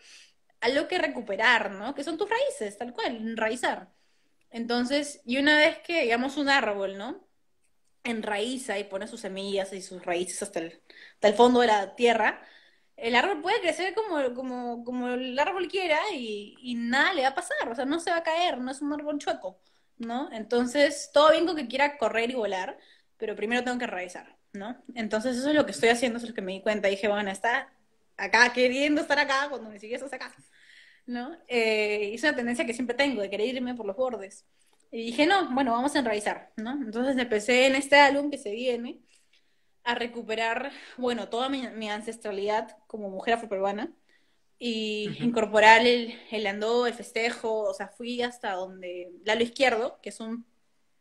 [0.61, 1.95] algo que recuperar, ¿no?
[1.95, 3.91] Que son tus raíces, tal cual, enraizar.
[4.51, 7.27] Entonces, y una vez que, digamos, un árbol, ¿no?
[8.05, 10.83] Enraiza y pone sus semillas y sus raíces hasta el,
[11.15, 12.43] hasta el fondo de la tierra,
[13.01, 17.29] el árbol puede crecer como, como, como el árbol quiera y, y, nada le va
[17.29, 19.59] a pasar, o sea, no se va a caer, no es un árbol chueco,
[19.99, 20.31] ¿no?
[20.33, 22.79] Entonces, todo bien con que quiera correr y volar,
[23.17, 24.83] pero primero tengo que revisar, ¿no?
[24.95, 26.89] Entonces eso es lo que estoy haciendo, eso es lo que me di cuenta.
[26.89, 27.73] Dije, bueno, está
[28.17, 30.35] acá queriendo estar acá cuando me sigues hasta acá,
[31.07, 31.37] ¿no?
[31.49, 34.47] Eh, es una tendencia que siempre tengo, de querer irme por los bordes.
[34.91, 36.73] Y dije, no, bueno, vamos a enraizar, ¿no?
[36.73, 39.01] Entonces empecé en este álbum que se viene
[39.85, 43.93] a recuperar, bueno, toda mi, ancestralidad como mujer afroperuana
[44.59, 50.11] y incorporar el, el andó, el festejo, o sea, fui hasta donde Lalo Izquierdo, que
[50.11, 50.45] es un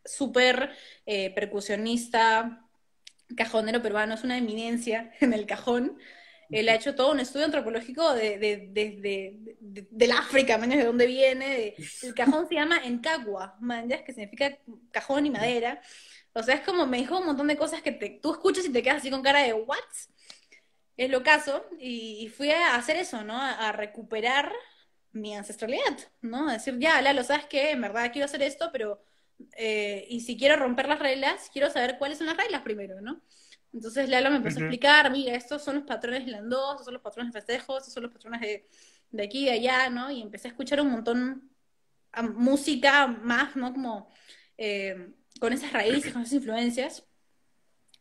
[0.06, 0.72] súper
[1.06, 2.66] eh, percusionista,
[3.36, 5.98] cajonero peruano, es una eminencia en el cajón.
[6.50, 11.76] Él ha hecho todo un estudio antropológico de, de, de, del África, de dónde viene.
[12.02, 13.56] el cajón se llama Encagua,
[14.04, 14.58] que significa
[14.92, 15.80] cajón y madera.
[16.34, 18.72] O sea, es como me dijo un montón de cosas que te, tú escuchas y
[18.72, 19.78] te quedas así con cara de ¿what?
[20.98, 21.66] Es lo caso.
[21.80, 23.42] Y, fui a hacer eso, ¿no?
[23.42, 24.52] A, recuperar
[25.12, 26.50] mi ancestralidad, ¿no?
[26.50, 27.72] A decir, ya, Lalo, ¿sabes qué?
[27.72, 29.02] En verdad quiero hacer esto, pero
[29.58, 33.22] eh, y si quiero romper las reglas, quiero saber cuáles son las reglas primero, ¿no?
[33.74, 36.94] Entonces Lalo me empezó a explicar, mira, estos son los patrones de Landó, estos son
[36.96, 38.68] los patrones de festejos, estos son los patrones de,
[39.12, 40.12] de aquí y de allá, ¿no?
[40.12, 41.50] Y empecé a escuchar un montón
[42.12, 43.72] a, música más, ¿no?
[43.72, 44.10] Como
[44.58, 47.06] eh, con esas raíces, con esas influencias.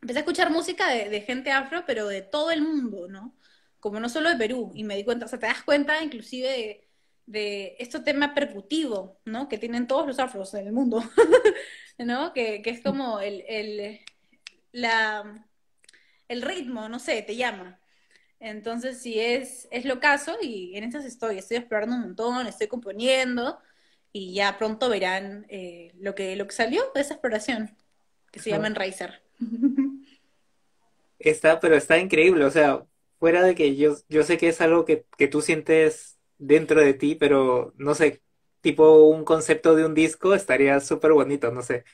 [0.00, 3.36] Empecé a escuchar música de, gente afro, pero de todo el mundo, ¿no?
[3.80, 4.72] Como no solo de Perú.
[4.74, 6.88] Y me di cuenta, o sea, te das cuenta inclusive de
[7.28, 9.48] de este tema percutivo, ¿no?
[9.48, 11.02] Que tienen todos los afros en el mundo,
[11.98, 12.32] ¿no?
[12.32, 14.00] Que, es como el, el,
[14.72, 15.46] la,
[16.26, 17.80] el ritmo, no sé, te llama.
[18.40, 22.66] Entonces, sí es, es lo caso y en esas estoy, estoy explorando un montón, estoy
[22.66, 23.58] componiendo
[24.12, 27.76] y ya pronto verán eh, lo, que, lo que salió de esa exploración,
[28.30, 29.22] que se llama Enraizer.
[31.18, 32.84] Está, pero está increíble, o sea,
[33.18, 36.94] fuera de que yo, yo sé que es algo que, que tú sientes dentro de
[36.94, 38.22] ti, pero no sé,
[38.60, 41.84] tipo un concepto de un disco estaría súper bonito, no sé,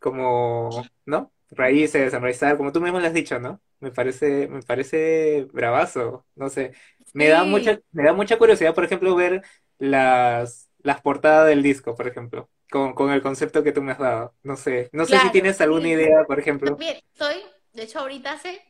[0.00, 0.70] como,
[1.06, 1.32] ¿no?
[1.50, 3.60] Raíces, enraizar, como tú mismo lo has dicho, ¿no?
[3.80, 6.72] Me parece, me parece bravazo, no sé.
[7.14, 9.42] Me da mucha, me da mucha curiosidad, por ejemplo, ver
[9.78, 13.98] las, las portadas del disco, por ejemplo, con, con el concepto que tú me has
[13.98, 14.34] dado.
[14.42, 16.76] No sé, no sé si tienes alguna idea, por ejemplo.
[16.76, 17.36] Bien, estoy,
[17.72, 18.62] de hecho, ahorita hace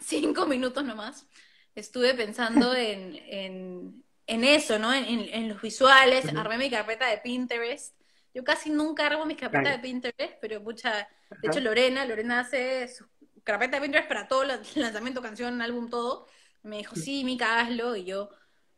[0.00, 1.26] cinco minutos nomás,
[1.74, 4.94] estuve pensando en, en eso, ¿no?
[4.94, 7.96] En, los visuales, armé mi carpeta de Pinterest.
[8.32, 11.08] Yo casi nunca armo mis carpetas de Pinterest, pero mucha,
[11.42, 13.06] de hecho Lorena, Lorena hace su
[13.42, 14.44] carpeta de Pinterest para todo,
[14.76, 16.26] lanzamiento, canción, álbum, todo.
[16.62, 18.30] Me dijo, sí, Mica, hazlo, y yo,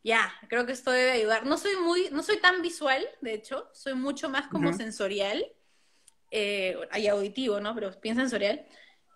[0.05, 1.47] ya, creo que esto debe ayudar.
[1.47, 5.45] No soy muy, no soy tan visual, de hecho, soy mucho más como sensorial,
[6.31, 7.75] eh, y auditivo, ¿no?
[7.75, 8.67] Pero bien sensorial.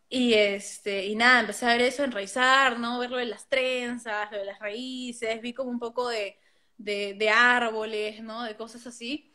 [0.08, 2.98] Y este, y nada, empecé a ver eso, enraizar, ¿no?
[2.98, 6.38] Ver lo de las trenzas, lo de las raíces, vi como un poco de,
[6.76, 8.44] de, árboles, ¿no?
[8.44, 9.34] De cosas así.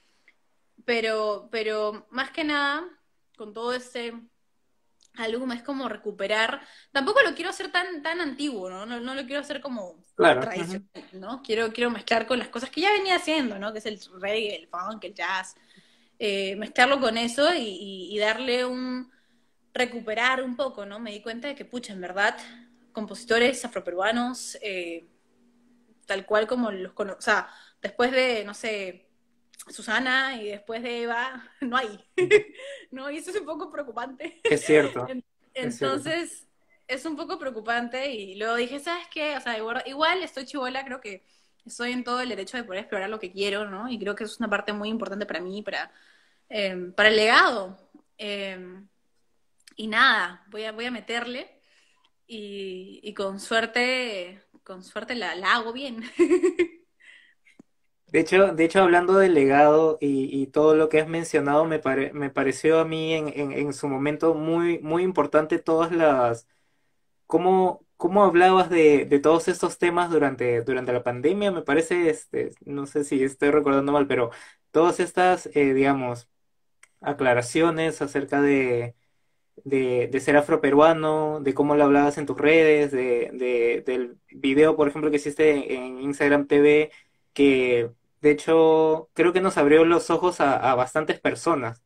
[0.85, 2.87] Pero, pero más que nada,
[3.37, 4.13] con todo ese
[5.15, 6.61] álbum es como recuperar.
[6.91, 8.85] Tampoco lo quiero hacer tan, tan antiguo, ¿no?
[8.85, 11.41] No, no lo quiero hacer como tradicional, ¿no?
[11.41, 13.71] Quiero, quiero mezclar con las cosas que ya venía haciendo, ¿no?
[13.73, 15.55] Que es el reggae, el funk, el jazz.
[16.19, 19.11] Eh, mezclarlo con eso y darle un
[19.73, 20.99] recuperar un poco, ¿no?
[20.99, 22.37] Me di cuenta de que, pucha, en verdad,
[22.91, 25.07] compositores afroperuanos, eh,
[26.05, 27.49] tal cual como los o sea,
[27.81, 29.09] después de, no sé,
[29.69, 31.99] Susana y después de Eva, no hay,
[32.91, 33.09] ¿no?
[33.11, 34.41] Y eso es un poco preocupante.
[34.43, 35.07] Es cierto.
[35.53, 36.47] Entonces,
[36.87, 39.35] es, un poco preocupante y luego dije, ¿sabes qué?
[39.35, 41.23] O sea, igual, estoy chivola, creo que
[41.65, 43.89] estoy en todo el derecho de poder explorar lo que quiero, ¿no?
[43.89, 45.91] Y creo que es una parte muy importante para mí, para,
[46.49, 47.77] eh, para el legado,
[48.23, 48.87] Em,
[49.75, 51.59] y nada, voy a, voy a meterle
[52.27, 56.03] y, con suerte, con suerte la, la hago bien.
[58.11, 61.81] De hecho, de hecho, hablando del legado y, todo lo que has mencionado, me,
[62.13, 66.47] me pareció a mí en, en, su momento muy, muy importante todas las...
[67.27, 71.51] cómo, cómo hablabas de, de, todos estos temas durante, durante la pandemia.
[71.51, 74.31] Me parece, este, no sé si estoy recordando mal, pero
[74.71, 76.29] todas estas, eh, digamos,
[77.01, 78.95] aclaraciones acerca de,
[79.63, 84.75] de, de, ser afroperuano, de cómo lo hablabas en tus redes, de, de, del video,
[84.75, 86.91] por ejemplo, que hiciste en Instagram TV,
[87.33, 91.83] que de hecho creo que nos abrió los ojos a, bastantes personas,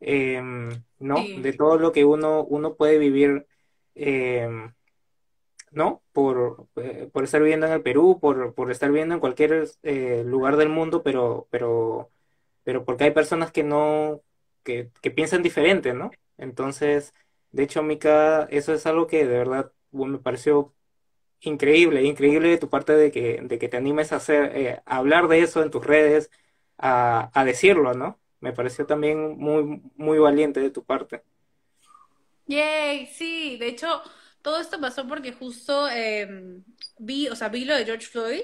[0.00, 1.16] em, ¿no?
[1.40, 3.46] De todo lo que uno, uno puede vivir,
[3.94, 4.72] em,
[5.70, 6.02] ¿no?
[6.12, 10.22] Por, eh, por estar viviendo en el Perú, por, por estar viviendo en cualquier eh,
[10.26, 12.10] lugar del mundo, pero, pero,
[12.64, 14.22] pero porque hay personas que no,
[14.64, 16.10] que, que piensan diferente, ¿no?
[16.38, 17.14] Entonces,
[17.52, 20.74] de hecho, Mika, eso es algo que de verdad me pareció
[21.42, 24.96] increíble, increíble de tu parte de que, de que te animes a hacer, eh, a
[24.96, 26.30] hablar de eso en tus redes,
[26.78, 28.20] a, a, decirlo, ¿no?
[28.40, 31.22] Me pareció también muy, muy valiente de tu parte.
[32.46, 34.02] Yay, sí, de hecho,
[34.40, 36.64] todo esto pasó porque justo em,
[36.98, 38.42] vi, o sea, vi lo de George Floyd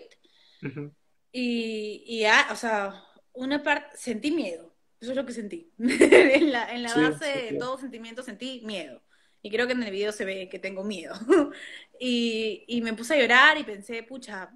[1.33, 5.73] y, y o sea, una parte, sentí miedo, eso es lo que sentí.
[5.79, 9.03] en la, en la base de todo sentimiento sentí miedo.
[9.43, 11.15] Y creo que en el video se ve que tengo miedo.
[12.01, 14.53] y, y, me puse a llorar y pensé, pucha,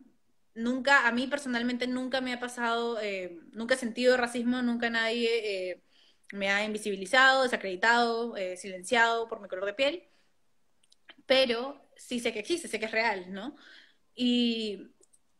[0.54, 5.70] nunca, a mí personalmente nunca me ha pasado, eh, nunca he sentido racismo, nunca nadie
[5.70, 5.82] eh,
[6.32, 10.04] me ha invisibilizado, desacreditado, eh, silenciado por mi color de piel.
[11.26, 13.56] Pero sí sé que existe, sé que es real, ¿no?
[14.14, 14.88] Y,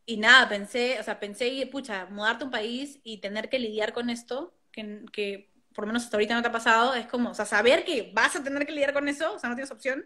[0.05, 3.93] y nada, pensé, o sea, pensé, pucha, mudarte a un país y tener que lidiar
[3.93, 7.31] con esto que, que por lo menos hasta ahorita no te ha pasado, es como,
[7.31, 9.71] o sea, saber que vas a tener que lidiar con eso, o sea, no tienes
[9.71, 10.05] opción,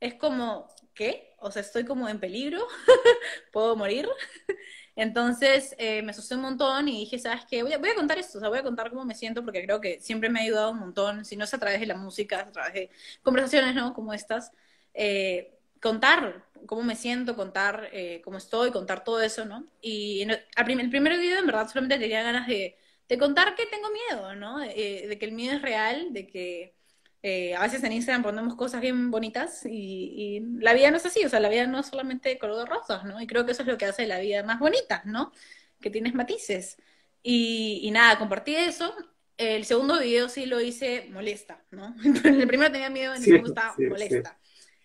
[0.00, 1.34] es como, ¿qué?
[1.38, 2.66] O sea, estoy como en peligro,
[3.52, 4.08] puedo morir.
[4.96, 7.62] Entonces eh, me asusté un montón y dije, ¿sabes qué?
[7.62, 9.64] Voy a, voy a, contar esto, o sea, voy a contar cómo me siento porque
[9.64, 11.96] creo que siempre me ha ayudado un montón, si no es a través de la
[11.96, 12.90] música, a través de
[13.22, 13.94] conversaciones, ¿no?
[13.94, 14.52] Como estas.
[14.94, 19.66] Eh, contar cómo me siento, contar eh, cómo estoy, contar todo eso, ¿no?
[19.80, 22.76] Y el primer video, en verdad, solamente tenía ganas de
[23.08, 24.62] de contar que tengo miedo, ¿no?
[24.62, 26.74] Eh, de que el miedo es real, de que
[27.22, 31.24] eh, a veces en Instagram ponemos cosas bien bonitas y, la vida no es así,
[31.24, 33.20] o sea, la vida no es solamente color de rosas, ¿no?
[33.20, 35.32] Y creo que eso es lo que hace la vida más bonita, ¿no?
[35.80, 36.76] Que tienes matices.
[37.22, 38.94] Y, nada, compartí eso.
[39.36, 41.94] El segundo video sí lo hice molesta, ¿no?
[42.04, 44.38] En el primero tenía miedo, en el segundo estaba molesta.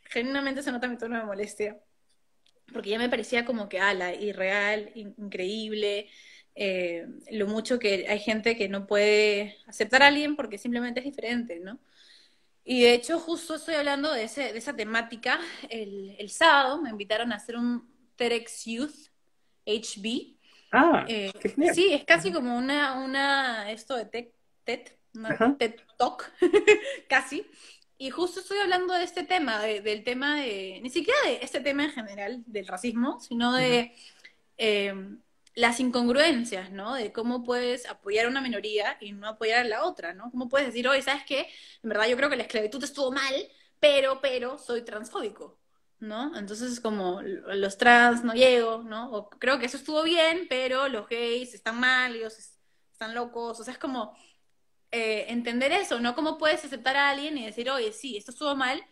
[0.05, 1.79] Genuinamente se nota mi tono de molestia.
[2.71, 6.07] Porque ya me parecía como que, ala, irreal, increíble.
[6.56, 11.06] Eh, lo mucho que hay gente que no puede aceptar a alguien porque simplemente es
[11.06, 11.80] diferente, ¿no?
[12.63, 15.39] Y de hecho, justo estoy hablando de, ese, de esa temática.
[15.70, 19.10] El, el, sábado me invitaron a hacer un TEDx Youth
[19.66, 20.38] HB.
[20.72, 21.32] Ah, eh,
[21.74, 24.28] Sí, es casi como una, una esto de TED,
[24.63, 24.92] TED,
[25.58, 26.32] TED Talk,
[27.10, 27.46] casi.
[27.98, 31.86] Y justo estoy hablando de este tema, del tema de, ni siquiera de este tema
[31.86, 33.94] en general, del racismo, sino de
[35.56, 36.96] las incongruencias, ¿no?
[36.96, 40.32] De cómo puedes apoyar a una minoría y no apoyar a la otra, ¿no?
[40.32, 41.48] ¿Cómo puedes decir, oye, ¿sabes qué?
[41.84, 43.34] En verdad yo creo que la esclavitud estuvo mal,
[43.80, 45.60] pero, pero soy transfóbico,
[46.00, 46.36] ¿no?
[46.38, 49.12] Entonces es como los trans no llego, ¿no?
[49.12, 52.38] O creo que eso estuvo bien, pero los gays están mal, ellos
[52.92, 54.16] están locos, o sea, es como
[54.92, 56.16] eh, entender eso, ¿no?
[56.16, 58.84] ¿Cómo puedes aceptar a alguien y decir, oye, sí, esto estuvo mal,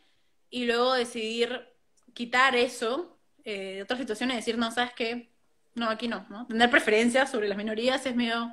[0.50, 1.68] y luego decidir
[2.14, 5.31] quitar eso eh, de otras situaciones y decir, no, ¿sabes qué?
[5.76, 6.48] No, aquí no, ¿no?
[6.48, 8.52] Tener preferencias sobre las minorías es medio...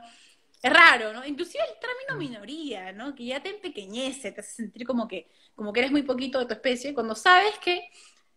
[0.61, 1.25] Es raro, ¿no?
[1.25, 2.19] Inclusive el término mm.
[2.19, 3.15] minoría, ¿no?
[3.15, 6.47] Que ya te empequeñece, te hace sentir como que, como que eres muy poquito de
[6.47, 7.89] tu especie, cuando sabes que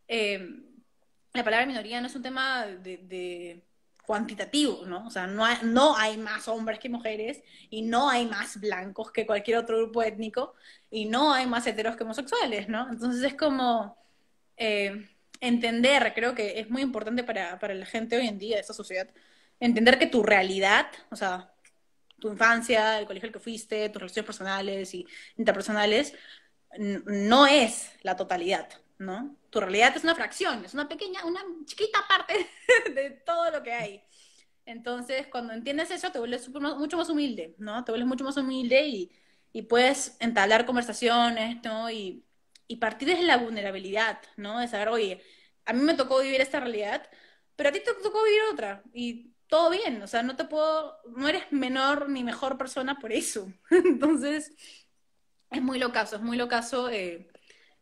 [0.07, 0.47] eh,
[1.33, 3.63] la palabra minoría no es un tema de,
[4.05, 5.07] cuantitativo, ¿no?
[5.07, 9.11] O sea, no hay, no hay más hombres que mujeres y no hay más blancos
[9.11, 10.53] que cualquier otro grupo étnico
[10.89, 12.89] y no hay más heteros que homosexuales, ¿no?
[12.89, 13.97] Entonces es como...
[14.57, 15.07] Eh,
[15.41, 18.73] entender, creo que es muy importante para, para la gente hoy en día, de esta
[18.73, 19.09] sociedad,
[19.59, 21.53] entender que tu realidad, o sea,
[22.19, 25.05] tu infancia, el colegio al que fuiste, tus relaciones personales y
[25.37, 26.13] interpersonales,
[26.77, 28.69] no es la totalidad,
[28.99, 29.35] ¿no?
[29.49, 32.47] Tu realidad es una fracción, es una pequeña, una chiquita parte
[32.93, 34.03] de todo lo que hay.
[34.65, 37.83] Entonces, cuando entiendes eso, te vuelves mucho más humilde, ¿no?
[37.83, 39.11] Te vuelves mucho más humilde y,
[39.51, 41.89] y puedes entablar conversaciones, ¿no?
[41.91, 42.23] Y,
[42.71, 44.59] y partir desde la vulnerabilidad, ¿no?
[44.59, 45.21] De saber, oye,
[45.65, 47.05] a mí me tocó vivir esta realidad,
[47.57, 48.81] pero a ti te tocó vivir otra.
[48.93, 53.11] Y todo bien, o sea, no te puedo, no eres menor ni mejor persona por
[53.11, 53.51] eso.
[53.71, 54.53] Entonces,
[55.49, 57.27] es muy locazo, es muy locazo eh,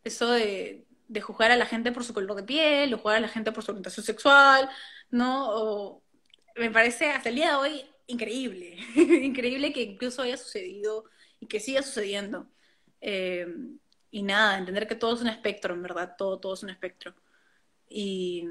[0.02, 0.86] eso de,
[1.22, 3.62] juzgar a la gente por su color de piel, o juzgar a la gente por
[3.62, 4.68] su orientación sexual,
[5.10, 6.02] ¿no?
[6.56, 11.04] Me parece hasta el día de hoy increíble, increíble que incluso haya sucedido
[11.38, 12.50] y que siga sucediendo.
[13.00, 13.46] Eh,
[14.10, 17.14] y nada, entender que todo es un espectro, en verdad, todo, todo es un espectro.
[17.88, 18.46] Y,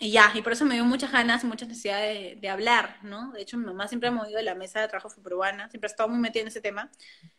[0.00, 3.32] y ya, y por eso me dio muchas ganas mucha necesidad de, de, hablar, ¿no?
[3.32, 6.08] De hecho, mi mamá siempre ha movido la mesa de trabajo peruana, siempre ha estado
[6.08, 6.90] muy metida en ese tema,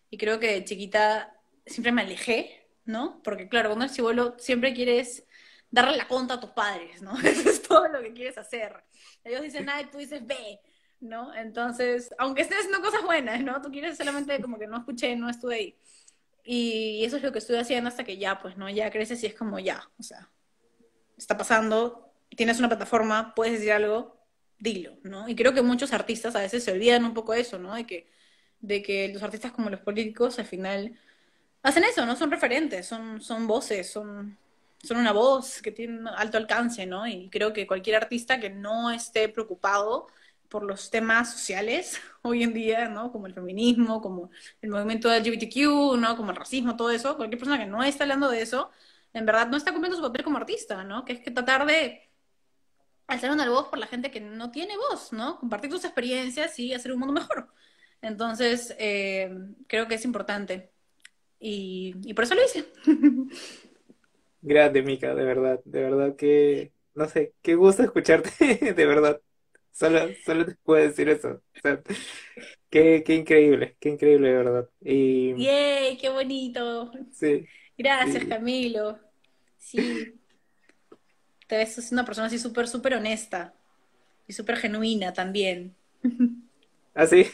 [0.10, 1.36] y creo que de chiquita
[1.66, 3.22] siempre me alejé, ¿no?
[3.24, 5.26] Porque claro, cuando eres chivolo siempre quieres
[5.72, 7.18] darle la conta a tus padres, ¿no?
[7.24, 8.84] Eso es todo lo que quieres hacer.
[9.24, 10.60] Ellos dicen A y tú dices B,
[11.00, 11.34] ¿no?
[11.34, 13.62] Entonces, aunque estés haciendo cosas buenas, ¿no?
[13.62, 15.78] Tú quieres solamente como que no escuché, no estuve ahí.
[16.44, 18.70] Y eso es lo que estoy haciendo hasta que ya, pues, ¿no?
[18.70, 20.30] Ya creces y es como ya, o sea,
[21.18, 24.18] está pasando, tienes una plataforma, puedes decir algo,
[24.60, 25.28] dilo, ¿no?
[25.30, 27.76] Y creo que muchos artistas a veces se olvidan un poco de eso, ¿no?
[27.76, 28.08] De que,
[28.60, 30.98] de que los artistas como los políticos al final
[31.64, 32.16] hacen eso, ¿no?
[32.16, 34.38] Son referentes, son, son voces, son,
[34.84, 37.08] son una voz que tiene alto alcance, ¿no?
[37.08, 40.08] Y creo que cualquier artista que no esté preocupado
[40.54, 43.12] por los temas sociales hoy en día, ¿no?
[43.12, 44.30] Como el feminismo, como
[44.62, 46.16] el movimiento LGBTQ, ¿no?
[46.16, 48.70] Como el racismo, todo eso, cualquier persona que no esté hablando de eso,
[49.14, 51.06] en verdad no está cumpliendo su papel como artista, ¿no?
[51.06, 52.12] Que es que tratar de
[53.08, 55.40] alzar una voz por la gente que no tiene voz, ¿no?
[55.40, 57.50] Compartir tus experiencias y hacer un mundo mejor.
[58.02, 59.36] Entonces, eh,
[59.68, 60.72] creo que es importante.
[61.40, 62.66] Y, y por eso lo hice.
[64.42, 68.32] Grande, Mica, de verdad, de verdad que, no sé, qué gusto escucharte,
[68.76, 69.22] de verdad.
[69.74, 71.30] Solo, solo te puedo decir eso.
[71.58, 71.82] O sea,
[72.70, 74.70] qué, qué increíble, qué increíble, de verdad.
[74.82, 75.98] Y ¡Yay!
[75.98, 76.92] ¡Qué bonito!
[77.10, 78.28] sí, Gracias, sí.
[78.28, 79.00] Camilo.
[79.58, 80.20] Sí,
[81.48, 83.54] te ves una persona así súper, súper honesta
[84.28, 85.76] y súper genuina también.
[86.94, 87.26] Así,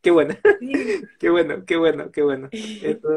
[0.00, 1.10] qué bueno, Sí.
[1.18, 2.52] qué bueno, qué bueno, qué bueno.
[2.80, 3.08] Eso,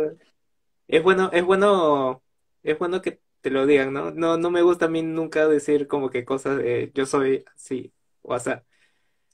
[0.88, 2.23] es bueno, es bueno,
[2.63, 4.11] es bueno que te lo digan, ¿no?
[4.11, 7.93] No, no me gusta a mí nunca decir como que cosas de yo soy así
[8.26, 8.51] o así,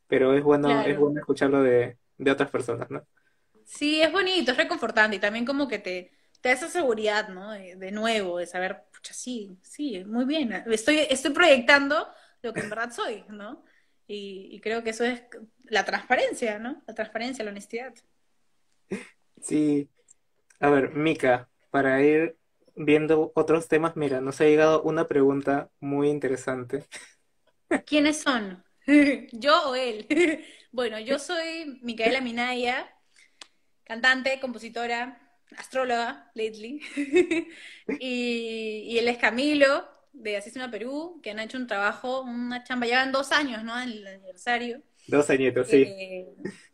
[0.08, 3.06] pero es bueno, es bueno escucharlo de, de otras personas, ¿no?
[3.66, 6.12] Sí, es bonito, es reconfortante y también como que te,
[6.42, 7.52] te da esa seguridad, ¿no?
[7.52, 10.52] De, de nuevo, de saber, pucha, sí, sí, muy bien.
[10.68, 12.08] Estoy, estoy proyectando
[12.42, 13.64] lo que en verdad soy, ¿no?
[14.08, 15.24] Y, y creo que eso es
[15.64, 16.84] la transparencia, ¿no?
[16.88, 17.94] La transparencia, la honestidad.
[19.42, 19.89] Sí,
[20.60, 22.38] a ver, Mica, para ir
[22.76, 26.86] viendo otros temas, mira, nos ha llegado una pregunta muy interesante.
[27.88, 28.64] ¿Quiénes son?
[29.32, 30.08] ¿Yo o él?
[30.74, 32.90] Bueno, yo soy Micaela Minaya,
[33.84, 35.20] cantante, compositora,
[35.58, 36.80] astróloga, lately.
[38.00, 42.86] Y, y él es Camilo, de Asísima Perú, que han hecho un trabajo, una chamba,
[42.86, 43.80] llevan dos años, ¿no?
[43.80, 44.82] El aniversario.
[45.08, 45.84] Dos añitos, sí.
[45.84, 46.28] Eh,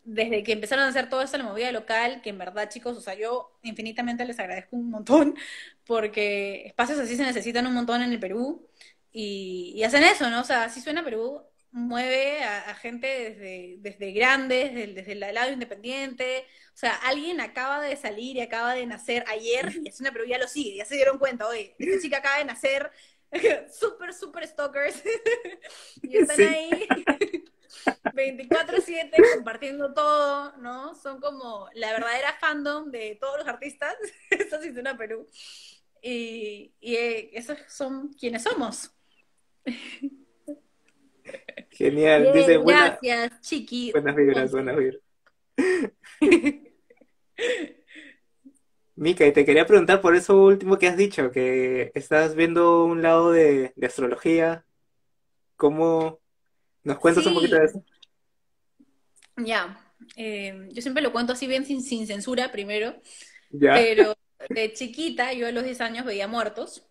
[0.04, 2.96] desde que empezaron a hacer todo esto en la movida local, que en verdad, chicos,
[2.96, 5.34] o sea, yo infinitamente les agradezco un montón,
[5.86, 8.68] porque espacios así se necesitan un montón en el Perú,
[9.10, 10.40] y, y hacen eso, ¿no?
[10.40, 15.20] O sea, así suena Perú, mueve a, a gente desde, desde grandes, desde, desde el
[15.34, 16.44] lado independiente,
[16.74, 20.38] o sea, alguien acaba de salir y acaba de nacer ayer, y Así Perú ya
[20.38, 22.90] lo sigue, ya se dieron cuenta, oye, esta chica acaba de nacer,
[23.72, 25.02] súper, súper stalkers,
[26.02, 26.88] y están Sí, ahí
[28.12, 30.94] 24/7 compartiendo todo, ¿no?
[30.94, 33.94] Son como la verdadera fandom de todos los artistas,
[34.30, 35.26] esto sí suena Perú.
[36.02, 38.92] Y, y eh, esos son quienes somos.
[41.78, 42.32] Genial.
[42.34, 43.92] Dice, buena, gracias, Chiqui.
[43.92, 45.00] buenas vibras, buenas vibras.
[48.96, 53.00] Mica, y te quería preguntar por eso último que has dicho, que estás viendo un
[53.00, 54.64] lado de, de astrología.
[55.56, 56.20] ¿Cómo
[56.82, 57.84] nos cuentas un poquito de eso?
[59.36, 59.84] ya.
[60.16, 62.94] Eh, yo siempre lo cuento así bien sin, sin censura primero,
[63.50, 64.16] Ya, pero
[64.48, 66.84] de chiquita yo a los 10 años veía muertos.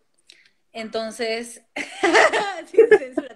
[0.72, 1.62] Entonces,
[2.70, 3.34] sin censura.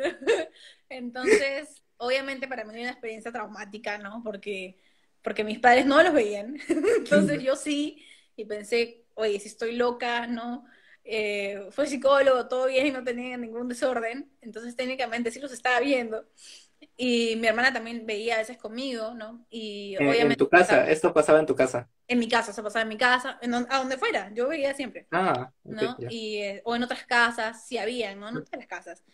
[0.88, 4.22] Entonces, obviamente para mí era una experiencia traumática, ¿no?
[4.24, 4.78] Porque,
[5.22, 6.58] porque mis padres no los veían.
[6.98, 8.04] Entonces yo sí,
[8.36, 10.64] y pensé, oye, si estoy loca, ¿no?
[11.04, 14.30] Eh, fue psicólogo, todo bien, y no tenía ningún desorden.
[14.40, 16.26] Entonces técnicamente sí los estaba viendo.
[16.96, 19.46] Y mi hermana también veía a veces conmigo, ¿no?
[19.50, 21.88] Y en, en obviamente tu casa, esto pasaba en tu casa.
[22.08, 24.74] en mi casa, se pasaba en mi casa, en don- a donde fuera, yo veía
[24.74, 25.08] siempre.
[25.12, 25.98] Ah, ¿no?
[25.98, 26.08] ya.
[26.08, 28.32] Y, eh, o en otras casas, sí había, ¿no?
[28.44, 29.04] Todas las casas.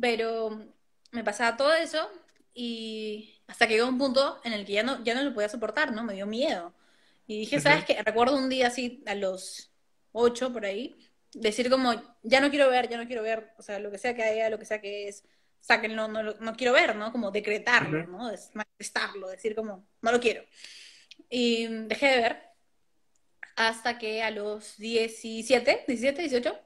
[0.00, 0.64] Pero
[1.12, 2.10] me pasaba todo eso
[2.54, 5.48] y hasta que llegó un punto en el que ya no, ya no lo podía
[5.48, 6.02] soportar, ¿no?
[6.04, 6.74] Me dio miedo.
[7.26, 8.02] Y dije, ¿sabes qué?
[8.02, 9.70] Recuerdo un día así, a los
[10.12, 10.96] ocho por ahí,
[11.32, 11.92] decir como,
[12.22, 14.50] ya no quiero ver, ya no quiero ver, o sea, lo que sea que haya,
[14.50, 15.24] lo que sea que es,
[15.60, 17.10] sáquenlo, no, lo- no quiero ver, ¿no?
[17.12, 18.06] Como decretarlo.
[18.06, 18.30] ¿no?
[18.54, 20.44] Manifestarlo, decir como, no lo quiero.
[21.30, 22.42] Y dejé de ver.
[23.56, 26.58] hasta que a los 17, 17, 18,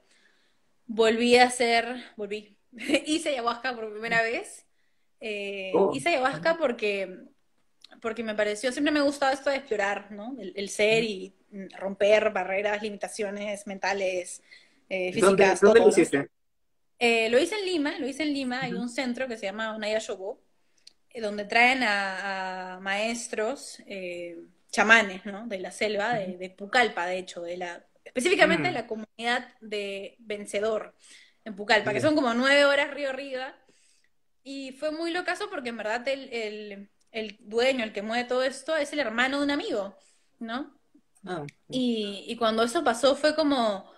[0.87, 2.57] volví a hacer, volví,
[3.05, 4.65] hice ayahuasca por primera vez.
[5.19, 7.19] Eh, Oh, hice ayahuasca porque,
[8.01, 10.35] porque me pareció, siempre me ha gustado esto de explorar, ¿no?
[10.39, 14.41] El, el ser y mm, romper barreras, limitaciones mentales,
[14.89, 15.91] eh, ¿Dónde, físicas, dónde todo, lo ¿no?
[15.91, 16.29] hiciste?
[16.99, 19.73] Eh, lo hice en Lima, lo hice en Lima, hay un centro que se llama
[19.75, 20.41] Onaya Shobo,
[21.11, 24.37] eh, donde traen a, a maestros, eh,
[24.71, 25.47] chamanes, ¿no?
[25.47, 29.55] De la selva, de, de Pucallpa, de hecho, de la, específicamente de Mm, la comunidad
[29.61, 30.95] de Vencedor,
[31.49, 33.55] en Pucallpa, que son como nueve horas río arriba,
[34.43, 38.43] y fue muy locazo porque en verdad el, el, el dueño, el que mueve todo
[38.43, 39.95] esto, es el hermano de un amigo,
[40.39, 40.79] ¿no?
[41.25, 43.91] Ah, Y, y cuando eso pasó fue como,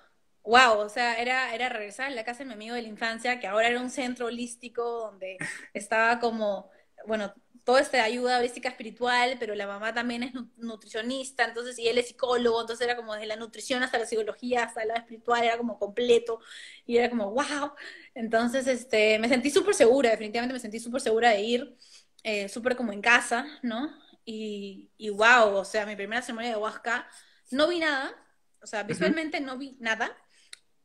[0.43, 3.39] wow, o sea, era, era regresar a la casa de mi amigo de la infancia,
[3.39, 5.43] que ahora era un centro holístico donde
[5.73, 6.69] estaba como,
[7.07, 7.33] bueno,
[7.63, 11.97] toda esta ayuda holística espiritual, pero la mamá también es nu- nutricionista, entonces, y él
[11.97, 15.57] es psicólogo, entonces era como desde la nutrición hasta la psicología, hasta la espiritual, era
[15.57, 16.39] como completo,
[16.85, 17.71] y era como, wow.
[18.15, 21.77] Entonces, este, me sentí súper segura, definitivamente me sentí súper segura de ir,
[22.23, 23.89] eh, súper como en casa, ¿no?
[24.25, 27.07] Y, y wow, o sea, mi primera ceremonia de ayahuasca,
[27.51, 28.13] no vi nada,
[28.61, 30.15] o sea, visualmente no vi nada,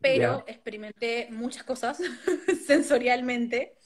[0.01, 1.99] pero experimenté muchas cosas
[2.67, 3.79] sensorialmente.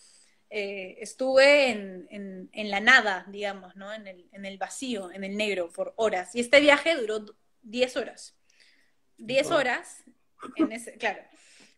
[0.50, 3.92] Eh, estuve en, en, en la nada, digamos, ¿no?
[3.92, 6.34] En el, en el vacío, en el negro, por horas.
[6.34, 7.24] Y este viaje duró
[7.62, 8.36] 10 horas.
[9.18, 9.52] 10 Wow.
[9.52, 10.04] horas,
[10.56, 11.22] en ese, claro,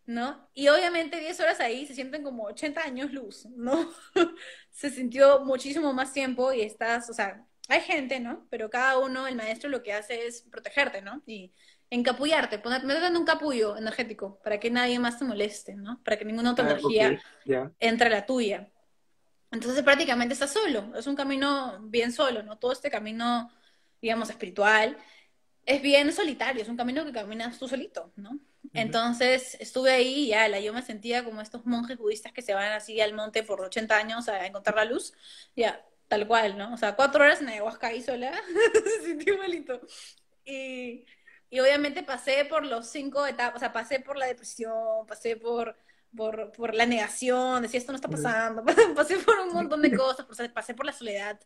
[0.05, 0.49] ¿no?
[0.53, 3.91] Y obviamente 10 horas ahí se sienten como 80 años luz, ¿no?
[4.71, 8.47] Se sintió muchísimo más tiempo y estás, o sea, hay gente, ¿no?
[8.49, 11.23] Pero cada uno, el maestro lo que hace es protegerte, ¿no?
[11.27, 11.53] Y
[11.93, 16.01] encapullarte, poner, meterte en un capullo energético para que nadie más te moleste, ¿no?
[16.03, 17.71] Para que ninguna otra Ah, energía ya.
[17.79, 18.69] entre a la tuya.
[19.51, 22.57] Entonces prácticamente estás solo, es un camino bien solo, ¿no?
[22.57, 23.51] Todo este camino,
[24.01, 24.97] digamos, espiritual,
[25.65, 28.31] es bien solitario, es un camino que caminas tú solito, ¿no?
[28.31, 28.71] Ujú.
[28.73, 32.55] Entonces estuve ahí y ya, la, yo me sentía como estos monjes budistas que se
[32.55, 35.13] van así al monte por 80 años a encontrar la luz,
[35.55, 36.73] ya, tal cual, ¿no?
[36.73, 38.33] O sea, cuatro horas en ayahuasca ahí sola,
[38.83, 39.79] se sintió malito.
[40.43, 41.05] Y,
[41.53, 45.77] y obviamente pasé por los cinco etapas, o sea, pasé por la depresión, pasé por,
[46.17, 50.25] por, por la negación, decía esto no está pasando, pasé por un montón de cosas,
[50.51, 51.39] pasé, por la soledad,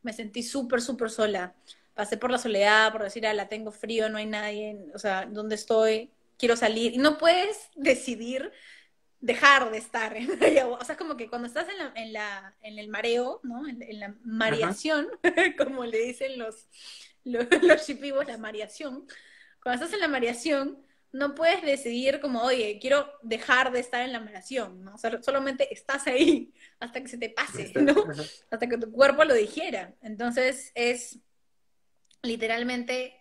[0.00, 1.56] me sentí súper, súper sola,
[1.94, 5.26] pasé por la soledad, por decir, ah, la tengo frío, no hay nadie, o sea,
[5.26, 6.12] ¿dónde estoy?
[6.36, 8.52] Quiero salir, y no puedes decidir
[9.18, 10.30] dejar de estar en.
[10.70, 13.66] O sea, es como que cuando estás en, la, en, la, en el mareo, ¿no?
[13.66, 15.08] En, en la mareación,
[15.58, 16.68] como le dicen los,
[17.24, 17.88] los, los
[18.28, 19.04] la mareación.
[19.68, 20.78] Cuando estás en la mareación,
[21.12, 24.94] no puedes decidir como, oye, quiero dejar de estar en la mareación, ¿no?
[24.94, 27.94] O sea, solamente estás ahí hasta que se te pase, ¿no?
[28.50, 29.94] Hasta que tu cuerpo lo digiera.
[30.00, 31.18] Entonces es
[32.22, 33.14] literalmente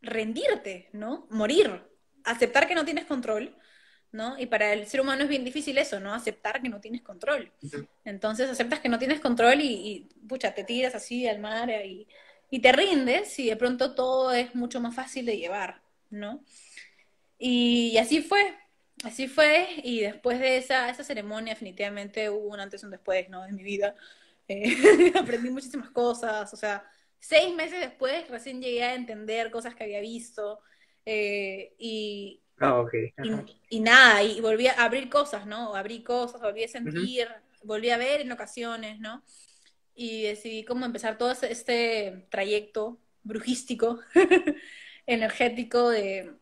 [0.00, 1.26] rendirte, ¿no?
[1.28, 1.82] Morir,
[2.24, 3.54] aceptar que no tienes control,
[4.12, 4.38] ¿no?
[4.38, 6.14] Y para el ser humano es bien difícil eso, ¿no?
[6.14, 7.52] Aceptar que no tienes control.
[8.06, 12.08] Entonces aceptas que no tienes control y, y, pucha, te tiras así al mar y,
[12.52, 15.81] y te rindes y de pronto todo es mucho más fácil de llevar,
[16.12, 16.44] ¿no?
[17.38, 18.56] Y, así fue,
[19.04, 23.28] así fue, y después de esa, esa ceremonia definitivamente hubo un antes y un después,
[23.28, 23.44] ¿no?
[23.44, 23.96] En mi vida.
[24.48, 24.64] Eh,
[25.18, 26.84] aprendí muchísimas cosas, o sea,
[27.18, 30.60] seis meses después recién llegué a entender cosas que había visto,
[31.04, 32.94] eh, y, Ah, ok.
[33.24, 35.74] y, y nada, y volví a abrir cosas, ¿no?
[35.74, 37.26] Abrí cosas, volví a sentir,
[37.64, 39.24] volví a ver en ocasiones, ¿no?
[39.96, 44.00] Y decidí cómo empezar todo este trayecto brujístico,
[45.06, 46.32] energético de,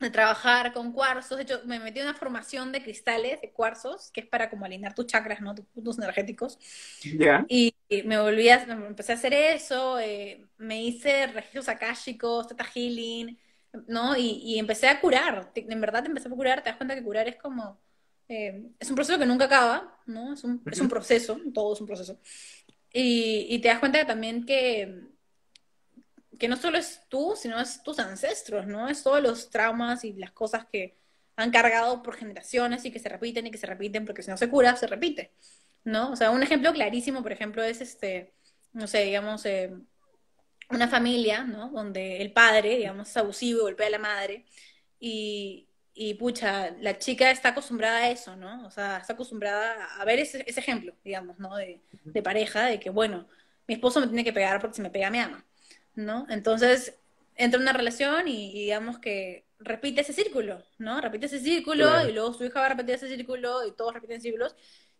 [0.00, 1.36] de trabajar con cuarzos.
[1.36, 4.64] De hecho, me metí en una formación de cristales, de cuarzos, que es para como
[4.64, 5.54] alinear tus chakras, ¿no?
[5.54, 6.58] Tus puntos energéticos.
[7.18, 7.44] Ya.
[7.48, 7.74] Y
[8.04, 13.38] me volví a, me empecé a hacer eso, eh, me hice registros akáshicos, teta healing,
[13.88, 14.16] ¿no?
[14.16, 17.02] Y, y empecé a curar, en verdad te empecé a curar, te das cuenta que
[17.02, 17.80] curar es como,
[18.28, 20.32] eh, es un proceso que nunca acaba, ¿no?
[20.32, 22.18] Es un, es un proceso, todo es un proceso.
[22.92, 25.09] Y, y te das cuenta también que,
[26.40, 28.88] que no solo es tú, sino es tus ancestros, ¿no?
[28.88, 30.96] Es todos los traumas y las cosas que
[31.36, 34.38] han cargado por generaciones y que se repiten y que se repiten, porque si no
[34.38, 35.32] se cura, se repite,
[35.84, 36.12] ¿no?
[36.12, 38.32] O sea, un ejemplo clarísimo, por ejemplo, es este,
[38.72, 39.70] no sé, digamos, eh,
[40.70, 41.68] una familia, ¿no?
[41.70, 44.46] Donde el padre, digamos, es abusivo y golpea a la madre
[44.98, 45.66] y,
[46.18, 48.66] pucha, la chica está acostumbrada a eso, ¿no?
[48.66, 51.56] O sea, está acostumbrada a ver ese, ese ejemplo, digamos, ¿no?
[51.56, 53.28] De, de pareja, de que, bueno,
[53.66, 55.44] mi esposo me tiene que pegar porque si me pega me ama,
[55.94, 56.26] ¿no?
[56.30, 56.94] Entonces,
[57.36, 61.00] entra en una relación y, y digamos que repite ese círculo, ¿no?
[61.00, 62.08] Repite ese círculo Claro.
[62.08, 64.54] y luego su hija va a repetir ese círculo y todos repiten círculos.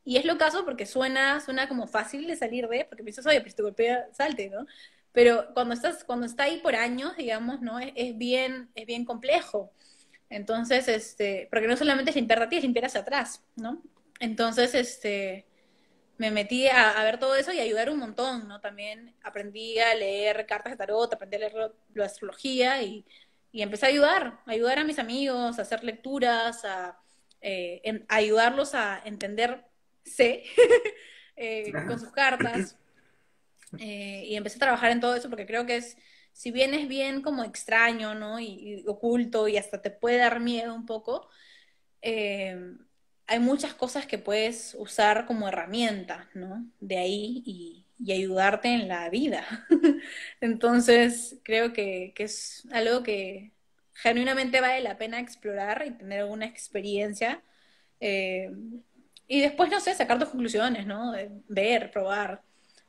[0.04, 3.40] Y es lo caso porque suena, suena como fácil de salir de, porque piensas, oye,
[3.40, 4.66] pues si te golpea, salte, ¿no?
[5.12, 7.78] pero cuando estás, cuando está ahí por años, digamos, ¿no?
[7.80, 9.72] Es, es bien, es bien complejo.
[10.28, 13.82] Entonces, este, porque no solamente es limpiar a ti, es limpiar hacia atrás, ¿no?
[14.20, 15.46] Entonces, este,
[16.20, 18.60] me metí a, ver todo eso y ayudar un montón, ¿no?
[18.60, 23.06] También aprendí a leer cartas de tarot, aprendí a leer la astrología y,
[23.52, 27.00] y empecé a ayudar, a ayudar a mis amigos, a hacer lecturas, a,
[27.40, 29.64] eh, ayudarlos a entenderse
[31.36, 32.76] eh, con sus cartas.
[33.78, 35.96] Eh, y empecé a trabajar en todo eso porque creo que es,
[36.34, 38.38] si bien es bien como extraño, ¿no?
[38.40, 41.30] Y, oculto y hasta te puede dar miedo un poco,
[43.30, 46.66] hay muchas cosas que puedes usar como herramienta, ¿no?
[46.80, 49.44] De ahí y, ayudarte en la vida.
[50.40, 53.52] Entonces, creo que, que, es algo que
[53.92, 57.40] genuinamente vale la pena explorar y tener alguna experiencia.
[58.00, 58.50] Eh,
[59.28, 61.12] y después, no sé, sacar tus conclusiones, ¿no?
[61.46, 62.42] Ver, probar.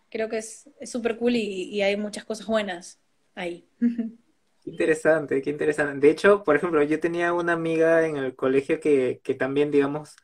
[0.09, 2.99] Creo que es súper cool y, hay muchas cosas buenas
[3.35, 3.67] ahí.
[4.65, 5.99] Interesante, qué interesante.
[5.99, 10.15] De hecho, por ejemplo, yo tenía una amiga en el colegio que, que también, digamos,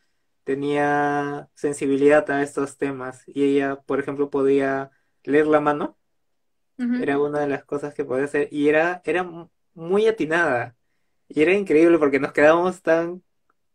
[0.47, 4.91] tenía sensibilidad a estos temas y ella, por ejemplo, podía
[5.25, 5.97] leer la mano.
[6.77, 9.27] Era una de las cosas que podía hacer y era, era
[9.73, 10.77] muy atinada.
[11.27, 13.21] Y era increíble porque nos quedábamos tan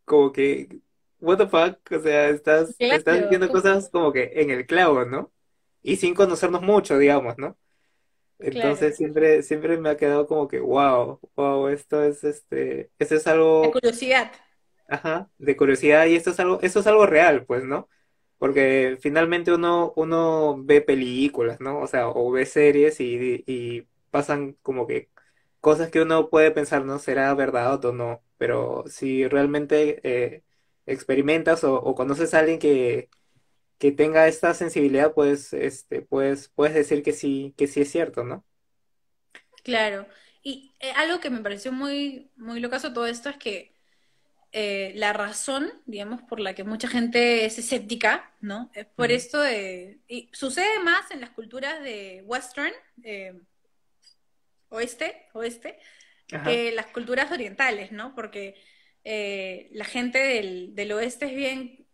[0.06, 0.80] como que,
[1.20, 5.30] what the fuck, o sea, estás, estás diciendo cosas como que en el clavo, ¿no?
[5.82, 7.58] Y sin conocernos mucho, digamos, ¿no?
[8.38, 13.26] Entonces siempre, siempre me ha quedado como que, wow, wow, esto es este, esto es
[13.26, 13.60] algo.
[13.60, 14.32] De curiosidad.
[14.89, 17.89] Ajá, de curiosidad, y esto es algo, esto es algo real, pues, ¿no?
[18.39, 21.80] Porque finalmente uno, uno ve películas, ¿no?
[21.80, 25.11] O sea, o ve series y, y pasan como que
[25.61, 26.99] cosas que uno puede pensar, ¿no?
[26.99, 28.22] ¿Será verdad o no?
[28.39, 30.45] Pero si realmente eh,
[30.87, 33.11] experimentas o, conoces a alguien que,
[33.78, 38.24] que tenga esta sensibilidad, pues, este, pues, puedes decir que sí, que sí es cierto,
[38.24, 38.45] ¿no?
[39.64, 40.07] Claro.
[40.43, 43.71] Y eh, algo que me pareció muy, muy locazo todo esto es que
[44.53, 48.70] eh, la razón, digamos, por la que mucha gente es escéptica, ¿no?
[48.74, 50.00] Es por esto de...
[50.09, 52.72] Y sucede más en las culturas de western,
[54.68, 55.78] oeste, oeste,
[56.44, 58.14] que las culturas orientales, ¿no?
[58.14, 58.55] Porque
[59.05, 60.18] eh, la gente
[60.74, 61.86] del, oeste es bien,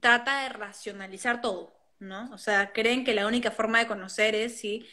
[0.00, 2.30] trata de racionalizar todo, ¿no?
[2.32, 4.86] O sea, creen que la única forma de conocer es si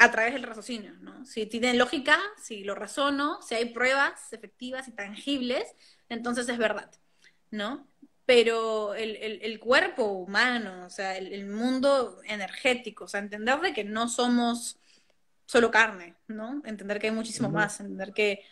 [0.00, 1.24] a través del raciocinio, ¿no?
[1.24, 5.74] Si tiene lógica, si lo razono, si hay pruebas efectivas y tangibles,
[6.08, 6.90] entonces es verdad,
[7.50, 7.86] ¿no?
[8.26, 13.84] Pero el, cuerpo humano, o sea, el, el, mundo energético, o sea, entender de que
[13.84, 14.78] no somos
[15.48, 16.60] solo carne, ¿no?
[16.64, 18.44] Entender que hay muchísimo más, entender que,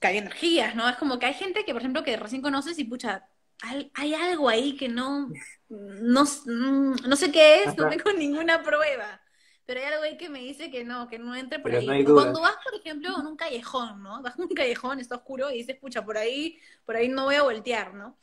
[0.00, 0.86] hay energías, ¿no?
[0.86, 3.26] Es como que hay gente que, por ejemplo, que recién conoces y, pucha,
[3.62, 5.30] hay, algo ahí que no,
[5.70, 9.22] no, no sé qué es, no tengo ninguna prueba.
[9.66, 12.04] Pero hay algo ahí que me dice que no, que no entre por ahí.
[12.04, 14.22] Cuando vas, por ejemplo, en un callejón, ¿no?
[14.22, 17.36] Vas en un callejón, está oscuro y dices, pucha, por ahí, por ahí no voy
[17.36, 18.18] a voltear, ¿no?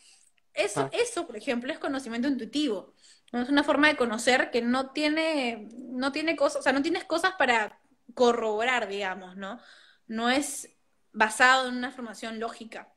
[0.53, 0.89] Eso, ah.
[0.91, 2.93] eso, por ejemplo, es conocimiento intuitivo.
[3.31, 7.05] Es una forma de conocer que no tiene, no tiene cosas, o sea, no tienes
[7.05, 7.79] cosas para
[8.13, 9.59] corroborar, digamos, ¿no?
[10.07, 10.69] No es
[11.13, 12.93] basado en una formación lógica.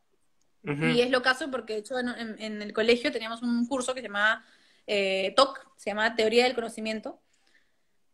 [0.66, 4.06] Y es lo caso porque, de hecho, en, el colegio teníamos un curso que se
[4.06, 4.42] llamaba
[4.86, 7.20] eh, TOC, se llama Teoría del Conocimiento,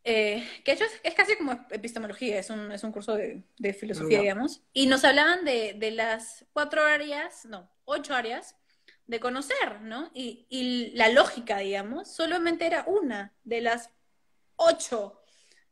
[0.05, 4.62] eh, que hecho es, casi como epistemología, es un, es un curso de, filosofía, digamos,
[4.72, 8.57] y nos hablaban de, de las cuatro áreas, no, ocho áreas
[9.11, 10.11] de conocer, ¿no?
[10.14, 13.90] Y, la lógica, digamos, solamente era una de las
[14.55, 15.20] ocho,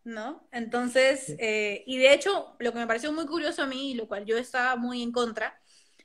[0.03, 0.49] ¿no?
[0.51, 4.09] Entonces, eh, y de hecho, lo que me pareció muy curioso a mí, y lo
[4.09, 5.61] cual yo estaba muy en contra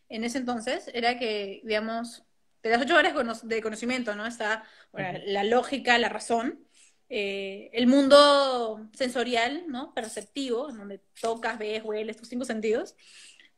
[0.09, 2.23] en ese entonces, era que, digamos,
[2.61, 3.15] de las ocho áreas
[3.47, 4.27] de conocimiento, ¿no?
[4.27, 4.63] Está
[4.93, 6.63] la lógica, la razón,
[7.09, 9.93] eh, el mundo sensorial, ¿no?
[9.93, 12.95] Perceptivo, donde tocas, ves, hueles, tus cinco sentidos,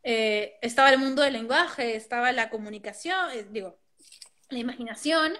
[0.03, 3.79] eh, estaba el mundo del lenguaje, estaba la comunicación, eh, digo,
[4.49, 5.33] la imaginación,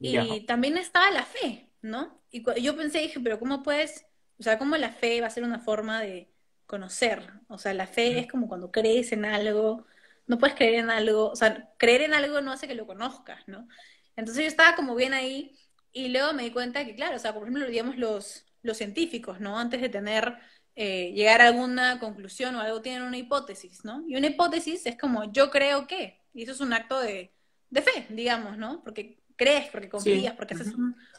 [0.00, 2.20] y también estaba la fe, ¿no?
[2.30, 4.06] Y yo pensé, dije, pero ¿cómo puedes,
[4.38, 6.30] o sea, cómo la fe va a ser una forma de
[6.66, 7.30] conocer?
[7.48, 9.84] O sea, la fe es como cuando crees en algo,
[10.26, 13.46] no puedes creer en algo, o sea, creer en algo no hace que lo conozcas,
[13.46, 13.68] ¿no?
[14.16, 15.56] Entonces yo estaba como bien ahí,
[15.92, 19.40] y luego me di cuenta que, claro, o sea, por ejemplo, digamos los, los científicos,
[19.40, 19.58] ¿no?
[19.58, 20.38] Antes de tener
[20.76, 24.04] eh, llegar a alguna conclusión o algo, tienen una hipótesis, ¿no?
[24.06, 27.32] Y una hipótesis es como yo creo que, y eso es un acto de,
[27.72, 28.82] fe, digamos, ¿no?
[28.82, 30.74] Porque crees, porque confías, porque haces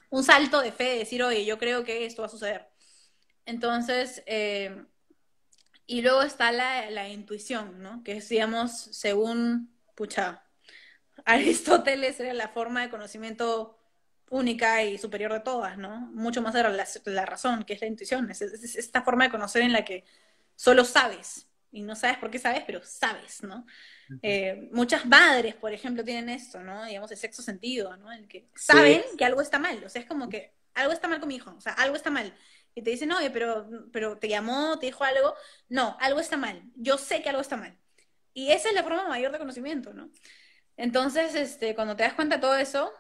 [0.10, 2.70] un, salto de fe, de decir, oye, yo creo que esto va a suceder.
[3.46, 4.86] Entonces, eh,
[5.86, 8.04] y luego está la, la, intuición, ¿no?
[8.04, 10.44] Que es, digamos, según, pucha,
[11.26, 13.81] Aristóteles era la forma de conocimiento
[14.32, 16.00] única y superior de todas, ¿no?
[16.14, 19.62] Mucho más de la, la razón, que es la intuición, es, esta forma de conocer
[19.62, 20.06] en la que
[20.56, 23.66] solo sabes, y no sabes por qué sabes, pero sabes, ¿no?
[24.22, 26.86] Eh, muchas madres, por ejemplo, tienen esto, ¿no?
[26.86, 28.12] Digamos, el sexo sentido, ¿no?
[28.12, 31.20] El que saben que algo está mal, o sea, es como que algo está mal
[31.20, 32.34] con mi hijo, o sea, algo está mal.
[32.74, 35.36] Y te dicen, oye, pero, pero te llamó, te dijo algo.
[35.68, 36.64] No, algo está mal.
[36.76, 37.78] Yo sé que algo está mal.
[38.34, 40.10] Y esa es la forma mayor de conocimiento, ¿no?
[40.78, 42.94] Entonces, este, cuando te das cuenta de todo eso,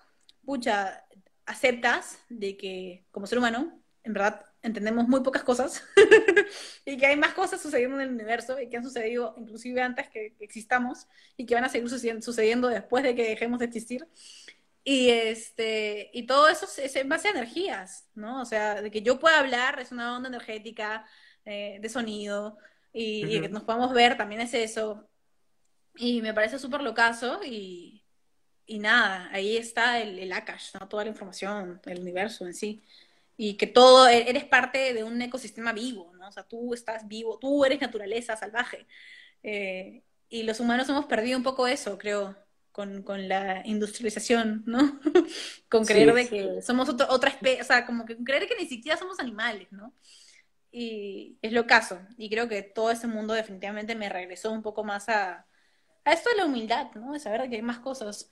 [0.44, 1.06] pucha,
[1.46, 5.84] aceptas de que como ser humano, en verdad, entendemos muy pocas cosas
[6.86, 10.10] y que hay más cosas sucediendo en el universo y que han sucedido inclusive antes
[10.10, 11.90] que, existamos y que van a seguir
[12.22, 14.08] sucediendo después de que dejemos de existir.
[14.84, 18.42] Y, este, y todo eso es en base a energías, ¿no?
[18.42, 21.06] O sea, de que yo pueda hablar es una onda energética
[21.46, 22.58] eh, de sonido
[22.94, 25.08] y, que nos podamos ver también es eso.
[25.96, 28.01] Y me parece súper locazo y,
[28.72, 30.88] y nada, ahí está el, el Akash, ¿no?
[30.88, 32.82] Toda la información, el universo en sí.
[33.36, 36.30] Y que todo, e-, eres parte de un ecosistema vivo, ¿no?
[36.30, 38.88] O sea, tú estás vivo, tú eres naturaleza salvaje.
[39.44, 42.38] Eh, y los humanos hemos perdido un poco eso, creo,
[42.72, 45.02] con, con la industrialización, ¿no?
[45.70, 48.98] con creer de que somos otra especie, o sea, como que creer que ni siquiera
[48.98, 49.94] somos animales, ¿no?
[50.72, 52.00] Y es lo caso.
[52.18, 55.46] Y creo que todo ese mundo definitivamente me regresó un poco más a,
[56.06, 57.12] a esto de la humildad, ¿no?
[57.12, 58.32] De saber que hay más cosas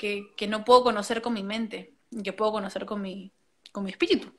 [0.00, 1.92] que, que no puedo conocer con mi mente,
[2.24, 3.34] que puedo conocer con mi,
[3.70, 4.32] con mi espíritu.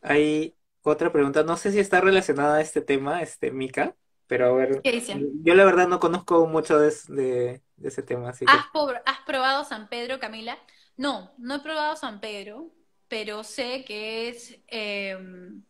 [0.00, 3.94] Hay otra pregunta, no sé si está relacionada a este tema, este, Mika,
[4.26, 8.30] pero a ver, yo la verdad no conozco mucho de, de, ese tema.
[8.30, 8.64] Así ¿Has,
[9.04, 10.56] ¿Has probado San Pedro, Camila?
[10.96, 12.70] No, no he probado San Pedro,
[13.08, 14.58] pero sé que es...
[14.68, 15.62] Em,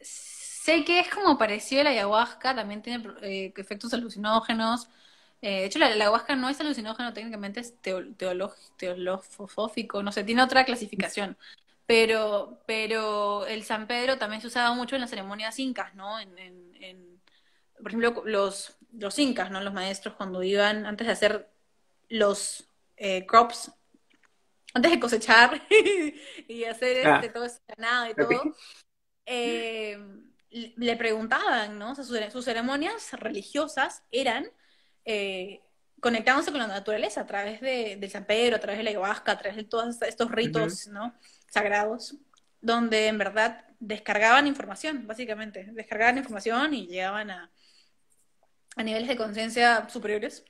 [0.00, 4.88] sé que es como parecido a la ayahuasca, también tiene eh, efectos alucinógenos.
[5.40, 7.74] Eh, de hecho, la, ayahuasca no es alucinógeno, técnicamente es
[8.76, 11.36] teolofófico, no sé, tiene otra clasificación.
[11.86, 16.20] Pero, pero el San Pedro también se usaba mucho en las ceremonias incas, ¿no?
[16.20, 17.20] En,
[17.78, 19.60] por ejemplo, los, los incas, ¿no?
[19.62, 21.50] Los maestros cuando iban, antes de hacer
[22.08, 23.72] los eh, crops,
[24.74, 25.62] antes de cosechar
[26.48, 27.16] y hacer ah.
[27.16, 28.54] este, todo ese ganado y todo,
[29.24, 29.98] eh,
[30.50, 31.92] le preguntaban, ¿no?
[31.92, 34.50] O sea, sus, ceremonias religiosas eran
[35.08, 35.62] eh,
[36.00, 39.32] conectándose con la naturaleza a través de, del San Pedro, a través de la ayahuasca,
[39.32, 41.14] a través de todos estos ritos, ¿no?
[41.50, 42.16] Sagrados,
[42.60, 45.68] donde en verdad descargaban información, básicamente.
[45.72, 47.50] Descargaban información y llegaban a,
[48.76, 50.44] a niveles de conciencia superiores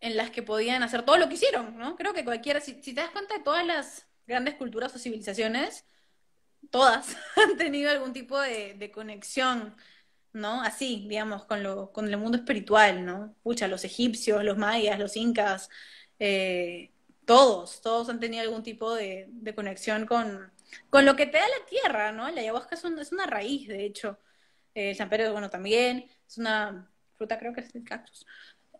[0.00, 1.96] en las que podían hacer todo lo que hicieron, ¿no?
[1.96, 5.84] Creo que cualquiera, si, te das cuenta de todas las grandes culturas o civilizaciones,
[6.70, 9.74] todas han tenido algún tipo de, conexión,
[10.34, 10.62] ¿no?
[10.62, 13.34] Así, digamos, con, lo, con el mundo espiritual, ¿no?
[13.42, 15.70] Pucha, los egipcios, los mayas, los incas,
[16.18, 16.92] eh,
[17.24, 20.52] todos, todos han tenido algún tipo de, conexión con,
[20.90, 22.28] con lo que te da la tierra, ¿no?
[22.30, 24.18] La ayahuasca es, es una raíz, de hecho.
[24.74, 28.26] Eh, San Pedro, bueno, también, es una fruta creo que es el cactus.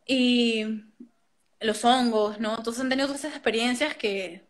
[0.07, 0.65] Y
[1.61, 2.57] los hongos, ¿no?
[2.59, 4.47] Entonces han tenido todas esas experiencias que,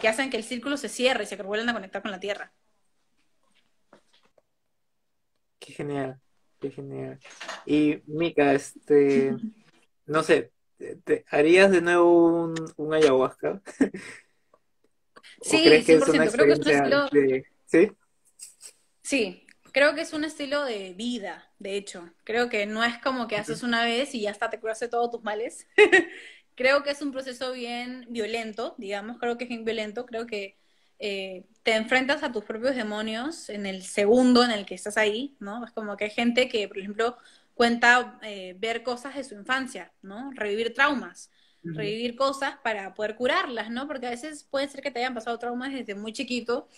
[0.00, 2.52] que hacen que el círculo se cierre y se vuelvan a conectar con la tierra.
[5.58, 6.20] Qué genial,
[6.62, 7.18] qué genial.
[7.66, 9.36] Y Mika, este,
[10.06, 10.52] no sé,
[11.04, 13.60] ¿te, harías de nuevo un, un ayahuasca?
[15.44, 17.08] Sí, crees que es una creo que es un estilo...
[17.66, 17.90] ¿Sí?
[19.02, 22.08] Sí, creo que es un estilo de vida, de hecho.
[22.22, 25.10] Creo que no es como que haces una vez y ya está, te curaste todos
[25.10, 25.66] tus males.
[26.54, 30.56] creo que es un proceso bien violento, digamos, creo que es bien violento, creo que
[31.04, 35.36] eh, te enfrentas a tus propios demonios en el segundo en el que estás ahí,
[35.40, 35.64] ¿no?
[35.64, 37.16] Es como que hay gente que, por ejemplo,
[37.54, 40.30] cuenta eh, ver cosas de su infancia, ¿no?
[40.32, 41.32] Revivir traumas,
[41.64, 43.88] revivir cosas para poder curarlas, ¿no?
[43.88, 46.68] Porque a veces puede ser que te hayan pasado traumas desde muy chiquito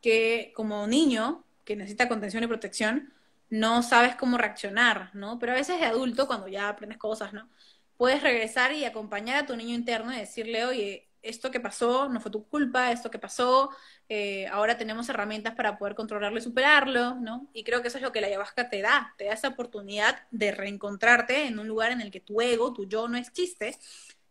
[0.00, 3.12] que como niño que necesita contención y protección,
[3.50, 5.40] no sabes cómo reaccionar, ¿no?
[5.40, 7.48] Pero a veces de adulto, cuando ya aprendes cosas, ¿no?
[7.96, 12.20] Puedes regresar y acompañar a tu niño interno y decirle, oye, esto que pasó no
[12.20, 13.70] fue tu culpa, esto que pasó,
[14.08, 17.48] eh, ahora tenemos herramientas para poder controlarlo y superarlo, ¿no?
[17.52, 20.26] Y creo que eso es lo que la ayahuasca te da, te da esa oportunidad
[20.30, 23.76] de reencontrarte en un lugar en el que tu ego, tu yo no existe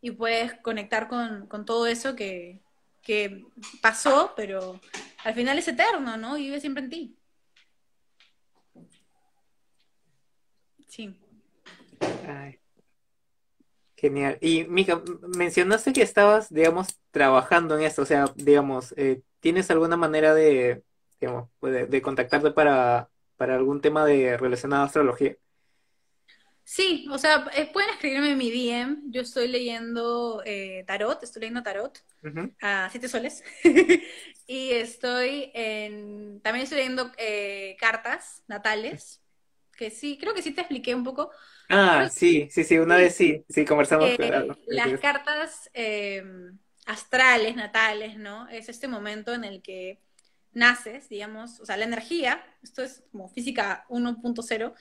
[0.02, 2.60] y puedes conectar con, con todo eso que,
[3.02, 3.46] que
[3.82, 4.80] pasó, pero
[5.24, 6.38] al final es eterno, ¿no?
[6.38, 7.16] Y vive siempre en ti.
[10.88, 11.16] Sí.
[14.02, 14.38] Genial.
[14.42, 15.02] Y Mika,
[15.38, 20.84] mencionaste que estabas, digamos, trabajando en esto, o sea, digamos, eh, ¿tienes alguna manera de,
[21.20, 25.38] digamos, de, contactarte para, para algún tema de relacionado a astrología?
[26.64, 29.12] Sí, o sea, eh, pueden escribirme en mi DM.
[29.12, 32.00] Yo estoy leyendo eh, tarot, estoy leyendo tarot
[32.62, 33.44] a siete soles.
[34.48, 36.40] y estoy en.
[36.42, 39.21] También estoy leyendo eh, cartas natales.
[39.82, 41.32] Que sí, creo que sí te expliqué un poco.
[41.68, 44.56] Ah, sí, sí, sí, una vez sí, sí, conversamos, eh, claro.
[44.68, 46.24] las cartas eh,
[46.86, 48.48] astrales, natales, ¿no?
[48.50, 50.00] Es este momento en el que
[50.54, 54.76] naces, digamos, o sea, la energía, esto es como física 1.0,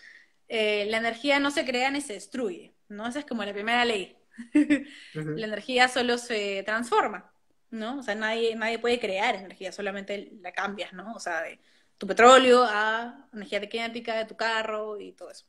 [0.49, 3.07] eh, la energía no se crea ni se destruye, ¿no?
[3.07, 4.19] Esa es como la primera ley.
[5.15, 7.33] La energía solo se transforma,
[7.71, 8.01] ¿no?
[8.01, 11.15] O sea, nadie, nadie puede crear energía, solamente la cambias, ¿no?
[11.15, 11.59] O sea, de
[12.01, 15.45] tu petróleo a energía cinética de tu carro y todo eso.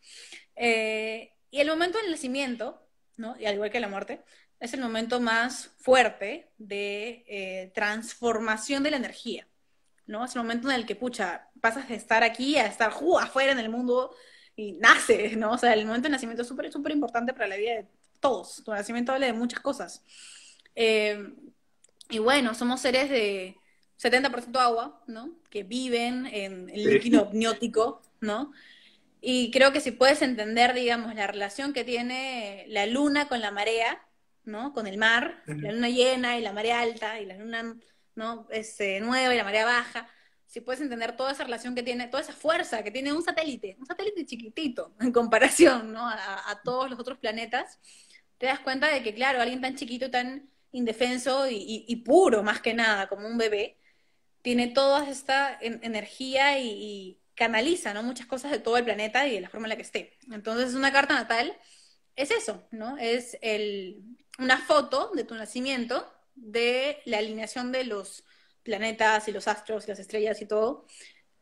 [0.53, 2.85] Eh, y el momento del nacimiento,
[3.15, 3.39] ¿no?
[3.39, 4.21] Y al igual que la muerte,
[4.59, 9.47] es el momento más fuerte de eh, transformación de la energía,
[10.07, 10.25] ¿no?
[10.25, 13.17] Es el momento en el que, pucha, pasas de estar aquí a estar ¡ju!
[13.17, 14.13] afuera en el mundo
[14.53, 15.53] y naces, ¿no?
[15.53, 17.87] O sea, el momento del nacimiento es súper, súper importante para la vida de
[18.19, 18.61] todos.
[18.65, 20.03] Tu nacimiento habla de muchas cosas.
[20.75, 21.33] Eh,
[22.09, 23.60] y bueno, somos seres de
[24.01, 25.37] 70% agua, ¿no?
[25.49, 28.51] Que viven en el líquido amniótico, ¿no?
[29.21, 33.51] Y creo que si puedes entender, digamos, la relación que tiene la luna con la
[33.51, 34.01] marea,
[34.45, 34.73] ¿no?
[34.73, 37.77] Con el mar, la luna llena y la marea alta y la luna,
[38.15, 38.47] ¿no?
[38.51, 40.09] Este, nueva y la marea baja.
[40.47, 43.77] Si puedes entender toda esa relación que tiene, toda esa fuerza que tiene un satélite,
[43.79, 46.01] un satélite chiquitito en comparación, ¿no?
[46.07, 47.79] A, a todos los otros planetas,
[48.37, 52.43] te das cuenta de que, claro, alguien tan chiquito, tan indefenso y, y- y puro,
[52.43, 53.77] más que nada, como un bebé,
[54.41, 58.03] tiene toda esta en- energía y, y canaliza, ¿no?
[58.03, 60.17] Muchas cosas de todo el planeta y de la forma en la que esté.
[60.31, 61.57] Entonces, una carta natal
[62.15, 62.97] es eso, ¿no?
[62.97, 64.03] Es el,
[64.39, 68.23] una foto de tu nacimiento, de la alineación de los
[68.63, 70.85] planetas y los astros y las estrellas y todo,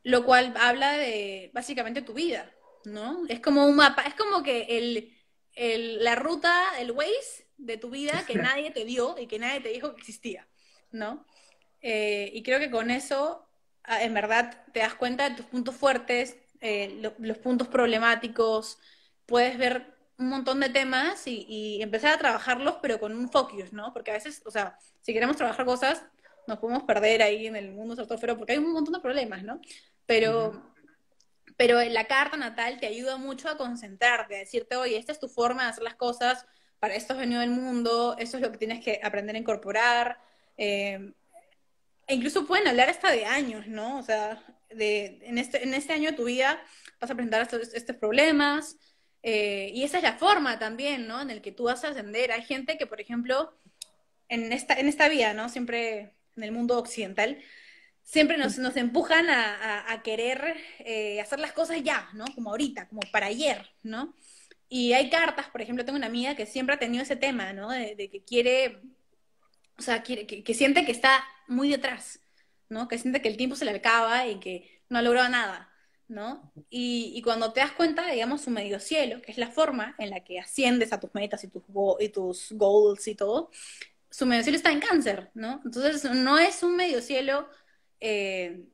[0.03, 2.51] lo cual habla de básicamente tu vida,
[2.85, 3.23] ¿no?
[3.27, 5.17] Es como un mapa, es como que el,
[5.53, 9.61] el- la ruta, el Waze de tu vida que nadie te dio y que nadie
[9.61, 10.47] te dijo que existía,
[10.91, 11.25] ¿no?
[11.81, 13.47] Eh, y creo que con eso,
[13.83, 18.77] ah, en verdad, te das cuenta de tus puntos fuertes, eh, lo- los puntos problemáticos,
[19.25, 23.71] puedes ver un montón de temas y, y empezar a trabajarlos, pero con un focus,
[23.73, 23.93] ¿no?
[23.93, 26.03] Porque a veces, o sea, si queremos trabajar cosas,
[26.47, 29.61] nos podemos perder ahí en el mundo estratosfero porque hay un montón de problemas, ¿no?
[30.05, 30.61] Pero,
[31.57, 35.27] pero la carta natal te ayuda mucho a concentrarte, a decirte, oye, esta es tu
[35.27, 36.45] forma de hacer las cosas,
[36.79, 40.19] para esto has venido al mundo, esto es lo que tienes que aprender a incorporar.
[40.57, 41.13] eh,
[42.09, 43.99] e incluso pueden hablar hasta de años, ¿no?
[43.99, 46.61] O sea, de, en, este, en este año de tu vida
[46.99, 48.77] vas a presentar estos, problemas.
[49.21, 51.21] eh, y esa es la forma también, ¿no?
[51.21, 52.31] En el que tú vas a ascender.
[52.31, 53.53] Hay gente que, por ejemplo,
[54.27, 55.49] en esta, en esta vida, ¿no?
[55.49, 57.39] Siempre en el mundo occidental,
[58.03, 62.25] siempre nos, nos empujan a, querer eh, hacer las cosas ya, ¿no?
[62.33, 64.15] Como ahorita, como para ayer, ¿no?
[64.67, 67.69] Y hay cartas, por ejemplo, tengo una amiga que siempre ha tenido ese tema, ¿no?
[67.69, 68.81] De que quiere,
[69.79, 72.19] o sea, que, siente que está muy detrás,
[72.69, 72.87] ¿no?
[72.87, 75.71] Que siente que el tiempo se le acaba y que no ha logrado nada,
[76.07, 76.51] ¿no?
[76.69, 80.23] Y, cuando te das cuenta, digamos, su medio cielo, que es la forma en la
[80.23, 83.51] que asciendes a tus metas y tus, go- y tus goals y todo,
[84.09, 85.61] su medio cielo está en cáncer, ¿no?
[85.65, 87.47] Entonces no es un medio cielo
[87.99, 88.65] eh,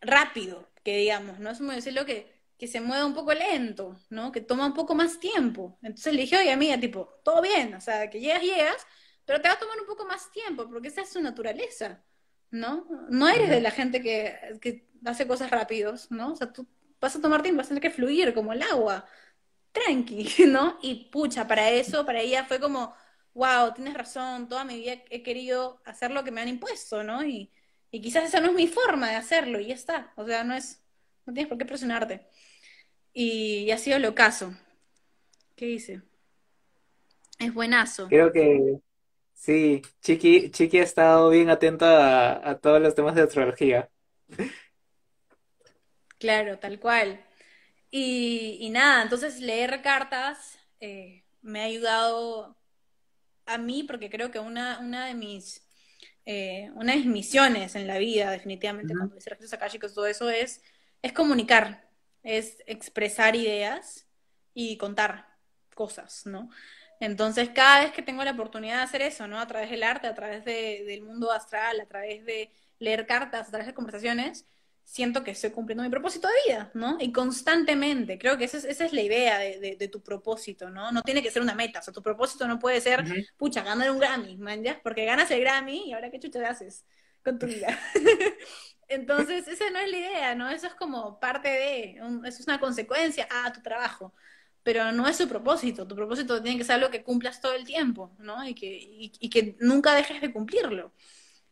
[0.00, 1.50] rápido, que digamos, ¿no?
[1.50, 4.32] Es un medio cielo que, que se mueve un poco lento, ¿no?
[4.32, 5.78] Que toma un poco más tiempo.
[5.82, 8.86] Entonces le dije, oye, amiga, tipo, todo bien, o sea, que llegas, llegas,
[9.24, 12.02] pero te va a tomar un poco más tiempo, porque esa es su naturaleza,
[12.50, 12.86] ¿no?
[13.08, 16.32] No eres de la gente que, que hace cosas rápidos, ¿no?
[16.32, 16.66] O sea, tú
[17.00, 19.06] vas a tomar tiempo, vas a tener que fluir como el agua
[19.72, 20.78] tranqui, ¿no?
[20.82, 22.94] Y pucha, para eso, para ella fue como,
[23.34, 27.24] wow, tienes razón, toda mi vida he querido hacer lo que me han impuesto, ¿no?
[27.24, 27.50] Y,
[27.90, 30.12] y quizás esa no es mi forma de hacerlo, y ya está.
[30.16, 30.82] O sea, no es,
[31.26, 32.26] no tienes por qué presionarte.
[33.12, 34.54] Y, y ha sido el ocaso.
[35.56, 36.02] ¿Qué dice?
[37.38, 38.08] Es buenazo.
[38.08, 38.80] Creo que
[39.42, 43.90] sí, Chiqui, Chiqui ha estado bien atenta a, a todos los temas de astrología.
[46.18, 47.24] Claro, tal cual.
[47.90, 52.56] Y, y nada, entonces leer cartas eh, me ha ayudado
[53.46, 55.66] a mí porque creo que una, una de mis
[56.26, 58.98] eh, una de mis misiones en la vida, definitivamente, Ujú.
[58.98, 60.62] cuando hice registros todo eso es,
[61.02, 61.88] es comunicar,
[62.24, 64.08] es expresar ideas
[64.54, 65.28] y contar
[65.74, 66.50] cosas, ¿no?
[67.02, 69.40] Entonces, cada vez que tengo la oportunidad de hacer eso, ¿no?
[69.40, 73.48] A través del arte, a través de- del mundo astral, a través de leer cartas,
[73.48, 74.46] a través de conversaciones,
[74.84, 76.98] siento que estoy cumpliendo mi propósito de vida, ¿no?
[77.00, 80.70] Y constantemente, creo que esa es, esa es la idea de, de- de tu propósito,
[80.70, 80.92] ¿no?
[80.92, 83.04] No tiene que ser una meta, o sea, tu propósito no puede ser
[83.36, 84.80] pucha, ganar un Grammy, man, ¿ya?
[84.82, 86.84] Porque ganas el Grammy y ahora qué chucha haces
[87.24, 87.78] con tu vida.
[88.88, 90.48] Entonces, esa no es la idea, ¿no?
[90.50, 94.14] Eso es como parte de, un- eso es una consecuencia a tu trabajo.
[94.62, 95.86] Pero no es su propósito.
[95.86, 98.46] Tu propósito tiene que ser algo que cumplas todo el tiempo, ¿no?
[98.46, 98.68] Y que,
[99.18, 100.92] y, que nunca dejes de cumplirlo.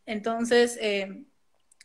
[0.06, 1.24] Entonces, eh,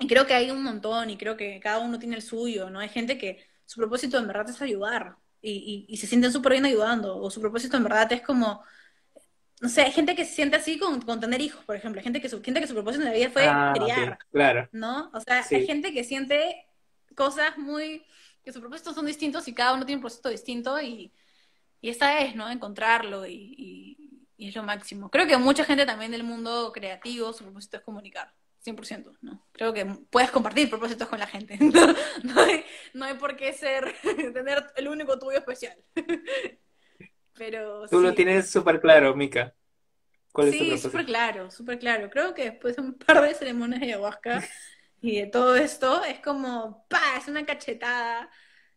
[0.08, 2.80] creo que hay un montón y creo que cada uno tiene el suyo, ¿no?
[2.80, 6.66] Hay gente que su propósito en verdad es ayudar y, y, se sienten súper bien
[6.66, 8.64] ayudando, o su propósito en verdad es como,
[9.62, 12.04] no sé, hay gente que se siente así con, con tener hijos, por ejemplo, hay
[12.04, 14.68] gente que su, gente que su propósito en la vida fue ah, criar, claro.
[14.72, 15.12] ¿no?
[15.14, 16.66] O sea, hay gente que siente
[17.16, 18.04] cosas muy,
[18.46, 21.12] que sus propósitos son distintos y cada uno tiene un propósito distinto y,
[21.82, 22.50] y esta es, ¿no?
[22.50, 23.96] Encontrarlo y,
[24.38, 25.10] y, es lo máximo.
[25.10, 28.32] Creo que mucha gente también del mundo creativo, su propósito es comunicar.
[28.64, 29.46] 100%, ¿no?
[29.52, 31.58] Creo que puedes compartir propósitos con la gente.
[32.24, 33.94] No, hay, no hay por qué ser,
[34.34, 35.78] tener el único tuyo especial.
[37.38, 39.54] Pero Tú lo tienes súper claro, Mika.
[40.32, 42.10] ¿Cuál sí, súper claro, súper claro.
[42.10, 44.44] Creo que después de un par de ceremonias de ayahuasca
[45.02, 48.30] y de todo esto, es como, pa, es una cachetada.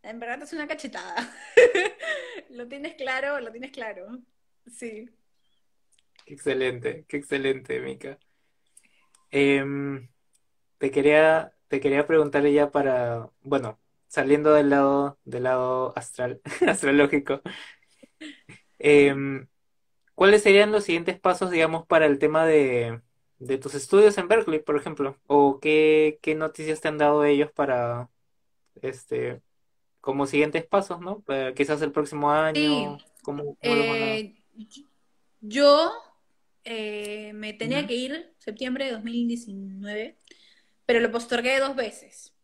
[0.03, 1.15] En verdad es una cachetada.
[2.51, 4.19] lo tienes claro, lo tienes claro.
[4.71, 5.09] Sí.
[6.25, 8.19] Qué excelente, qué excelente, Mika.
[9.31, 10.09] Em,
[10.79, 17.43] te quería, te quería preguntar ya para, bueno, saliendo del lado, del lado astral, astrológico,
[18.79, 19.49] em,
[20.15, 23.03] ¿cuáles serían los siguientes pasos, digamos, para el tema de,
[23.39, 25.17] de tus estudios en Berkeley, por ejemplo?
[25.27, 28.11] ¿O qué, qué noticias te han dado ellos para,
[28.83, 29.41] este,
[30.01, 31.25] como siguientes pasos, ¿no?
[31.55, 34.35] quizás el próximo año, ¿cómo, eh,
[35.41, 35.93] Yo
[36.65, 40.17] eh, me tenía que ir septiembre de 2019,
[40.87, 42.35] pero lo postergué dos veces.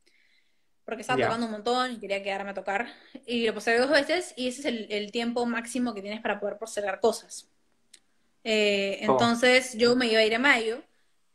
[0.85, 2.93] Porque estaba tocando un montón y quería quedarme a tocar.
[3.27, 6.59] Y lo postergué dos veces y ese es el, tiempo máximo que tienes para poder
[6.59, 7.51] postergar cosas.
[8.45, 9.13] Eh, oh.
[9.13, 10.83] entonces yo me iba a ir a mayo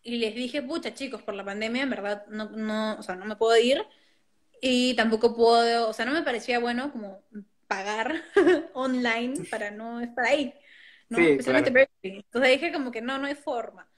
[0.03, 3.25] y les dije, pucha chicos, por la pandemia en verdad no, no, o sea, no
[3.25, 3.83] me puedo ir
[4.61, 7.23] y tampoco puedo, o sea, no me parecía bueno como
[7.67, 8.23] pagar
[8.73, 10.53] online para no estar ahí.
[11.09, 11.17] ¿no?
[11.19, 13.89] Especialmente Entonces dije como que no, no hay forma.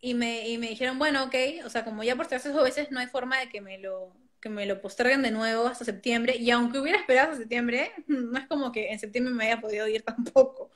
[0.00, 1.34] Y me, y me dijeron, bueno, ok,
[1.64, 4.48] o sea, como ya por terceras veces no hay forma de que me lo que
[4.48, 8.46] me lo posterguen de nuevo hasta septiembre, y aunque hubiera esperado hasta septiembre, no es
[8.46, 10.70] como que en septiembre me haya podido ir tampoco.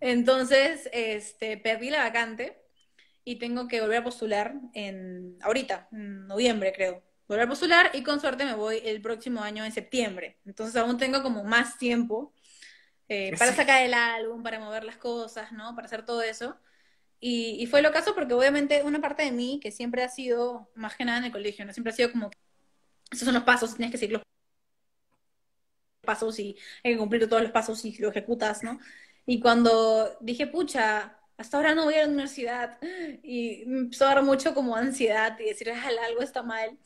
[0.00, 2.58] Entonces, este, perdí la vacante
[3.24, 7.02] y tengo que volver a postular en, ahorita, en noviembre creo.
[7.28, 10.38] Volver a postular y con suerte me voy el próximo año en septiembre.
[10.46, 12.32] Entonces aún tengo como más tiempo
[13.08, 15.74] eh, para sacar el álbum, para mover las cosas, ¿no?
[15.74, 16.56] Para hacer todo eso.
[17.18, 20.70] Y, y fue lo caso porque obviamente una parte de mí que siempre ha sido,
[20.76, 21.72] más que nada en el colegio, ¿no?
[21.72, 22.30] Siempre ha sido como,
[23.10, 24.22] esos son los pasos, tienes que seguir los
[26.02, 28.78] pasos y hay que cumplir todos los pasos y lo ejecutas, ¿no?
[29.26, 32.78] Y cuando dije, pucha, hasta ahora no voy a la universidad
[33.22, 36.78] y me empezó a dar mucho como ansiedad y decir, algo está mal.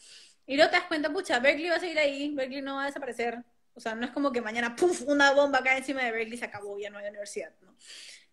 [0.47, 2.87] Y luego te das cuenta, pucha, Berkeley va a seguir ahí, Berkeley no va a
[2.87, 3.45] desaparecer,
[3.75, 6.39] o sea, no es como que mañana, ¡puf!, una bomba cae encima de Berkeley y
[6.39, 7.77] se acabó, ya no hay universidad, ¿no?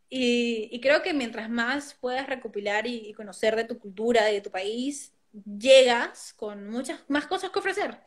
[0.09, 4.51] Y, creo que mientras más puedas recopilar y, conocer de tu cultura y de tu
[4.51, 5.13] país,
[5.45, 7.99] llegas con muchas más cosas que ofrecer,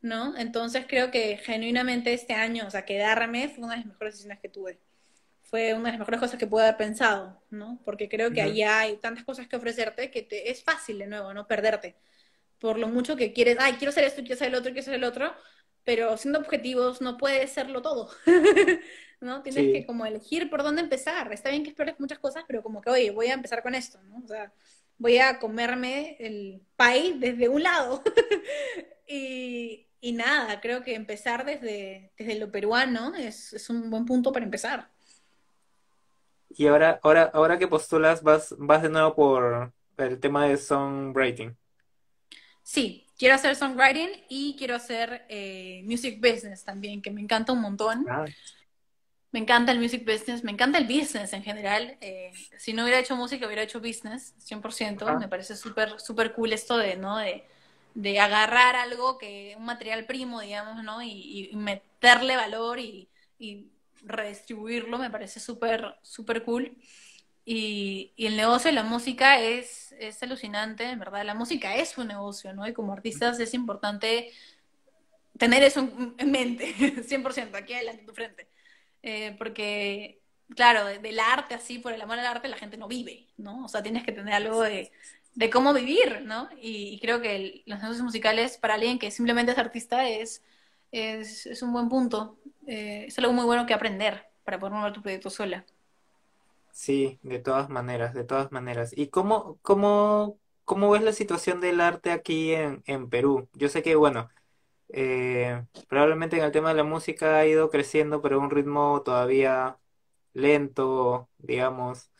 [0.00, 0.36] ¿no?
[0.36, 4.40] Entonces creo que genuinamente este año, o sea, quedarme fue una de las mejores decisiones
[4.40, 4.80] que tuve.
[5.42, 7.80] Fue una de las mejores cosas que pude haber pensado, ¿no?
[7.84, 11.34] Porque creo que allá hay tantas cosas que ofrecerte que te, es fácil de nuevo,
[11.34, 11.46] ¿no?
[11.46, 11.96] Perderte.
[12.58, 14.94] Por lo mucho que quieres, ay, quiero hacer esto, quiero hacer el otro, quiero hacer
[14.94, 15.34] el otro,
[15.84, 18.10] pero siendo objetivos no puede serlo todo,
[19.20, 19.42] ¿no?
[19.42, 21.32] Tienes que como elegir por dónde empezar.
[21.32, 24.00] Está bien que explores muchas cosas, pero como que, oye, voy a empezar con esto,
[24.04, 24.22] ¿no?
[24.24, 24.52] O sea,
[24.98, 28.02] voy a comerme el país desde un lado.
[29.06, 34.32] y, y, nada, creo que empezar desde, desde lo peruano es, es, un buen punto
[34.32, 34.90] para empezar.
[36.50, 41.56] Y ahora, ahora, ahora que postulas, vas, vas de nuevo por el tema de songwriting.
[42.62, 47.60] Sí, quiero hacer songwriting y quiero hacer eh, music business también, que me encanta un
[47.60, 48.06] montón.
[49.32, 51.96] Me encanta el music business, me encanta el business en general.
[52.00, 55.18] Eh, si no hubiera hecho música, hubiera hecho business, 100%.
[55.18, 57.16] Me parece súper súper cool esto de, ¿no?
[57.16, 57.44] De,
[57.94, 61.02] de, agarrar algo, que un material primo, digamos, ¿no?
[61.02, 63.08] Y, y meterle valor y,
[63.38, 63.68] y
[64.02, 66.76] redistribuirlo, me parece súper, súper cool.
[67.44, 71.24] Y, y, el negocio de la música es, es alucinante, en verdad.
[71.24, 72.68] La música es un negocio, ¿no?
[72.68, 74.30] Y como artistas es importante
[75.38, 75.80] tener eso
[76.18, 76.74] en, mente,
[77.04, 78.51] 100%, aquí adelante, en tu frente.
[79.02, 80.20] Eh, porque,
[80.54, 83.64] claro, del arte así, por el amor al arte, la gente no vive, ¿no?
[83.64, 84.92] O sea, tienes que tener algo de,
[85.34, 86.48] de cómo vivir, ¿no?
[86.60, 90.42] Y, creo que los negocios musicales, para alguien que simplemente es artista, es,
[90.92, 92.38] es, es un buen punto.
[92.66, 95.64] Eh, es algo muy bueno que aprender para poder mover tu proyecto sola.
[96.70, 98.92] Sí, de todas maneras, de todas maneras.
[98.96, 103.48] ¿Y cómo, cómo, cómo ves la situación del arte aquí en, en Perú?
[103.54, 104.30] Yo sé que, bueno,
[104.92, 109.02] Eh, probablemente en el tema de la música ha ido creciendo, pero a un ritmo
[109.02, 109.78] todavía
[110.34, 112.10] lento, digamos.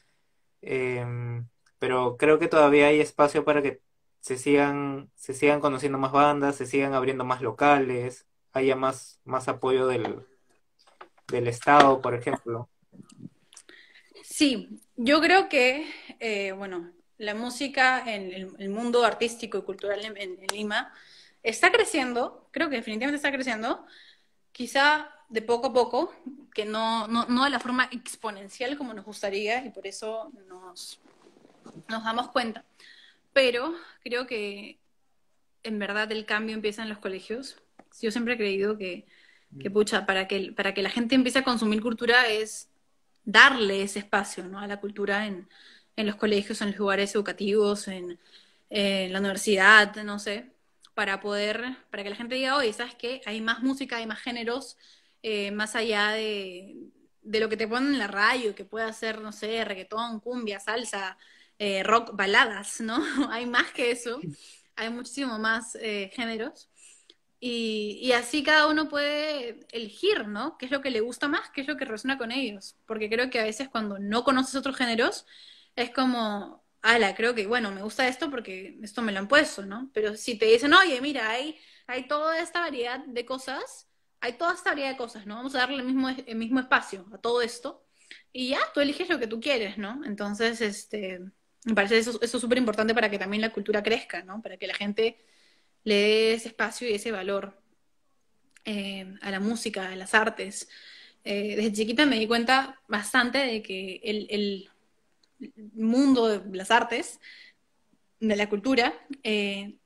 [0.62, 1.46] Em,
[1.78, 3.80] pero creo que todavía hay espacio para que
[4.20, 9.48] se sigan, se sigan conociendo más bandas, se sigan abriendo más locales, haya más, más
[9.48, 10.24] apoyo del,
[11.28, 12.68] del Estado, por ejemplo.
[14.22, 15.86] Sí, yo creo que,
[16.20, 20.92] eh, bueno, la música en el, mundo artístico y cultural en, Lima
[21.42, 23.84] está creciendo, creo que definitivamente está creciendo,
[24.52, 26.14] quizá de poco a poco,
[26.54, 31.00] que no, no, no de la forma exponencial como nos gustaría y por eso nos,
[31.88, 32.64] nos damos cuenta.
[33.32, 34.78] Pero creo que
[35.62, 37.56] en verdad el cambio empieza en los colegios.
[38.00, 39.06] Yo siempre he creído que,
[39.60, 42.68] que pucha, para que, para que la gente empiece a consumir cultura es
[43.24, 44.58] darle ese espacio ¿no?
[44.58, 45.48] a la cultura en,
[45.96, 48.18] en los colegios, en los lugares educativos, en,
[48.70, 50.51] en, la universidad, no sé,
[50.94, 53.20] para poder, para que la gente diga, oye, ¿sabes qué?
[53.26, 54.76] Hay más música, hay más géneros,
[55.22, 56.76] eh, más allá de,
[57.22, 60.60] de, lo que te ponen en la radio, que puede ser, no sé, reggaetón, cumbia,
[60.60, 61.16] salsa,
[61.58, 63.02] eh, rock, baladas, ¿no?
[63.30, 64.20] hay más que eso,
[64.76, 66.68] hay muchísimo más eh, géneros.
[67.40, 70.56] Y, y, así cada uno puede elegir, ¿no?
[70.58, 71.50] ¿Qué es lo que le gusta más?
[71.50, 72.76] ¿Qué es lo que resuena con ellos?
[72.86, 75.26] Porque creo que a veces cuando no conoces otros géneros,
[75.74, 79.64] es como, ala, creo que, bueno, me gusta esto porque esto me lo han puesto,
[79.64, 79.90] ¿no?
[79.94, 83.88] Pero si te dicen, oye, mira, hay, hay toda esta variedad de cosas,
[84.20, 85.36] hay toda esta variedad de cosas, ¿no?
[85.36, 87.84] Vamos a darle el mismo, el mismo espacio a todo esto
[88.32, 90.02] y ya, tú eliges lo que tú quieres, ¿no?
[90.04, 91.20] Entonces, este,
[91.64, 94.42] me parece eso es súper importante para que también la cultura crezca, ¿no?
[94.42, 95.18] Para que la gente
[95.84, 97.60] le dé ese espacio y ese valor
[98.64, 100.68] eh, a la música, a las artes.
[101.24, 104.70] Eh, desde chiquita me di cuenta bastante de que el, el,
[105.74, 107.20] mundo de las artes,
[108.20, 109.76] de la cultura, eh,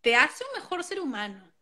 [0.00, 1.52] te hace un mejor ser humano,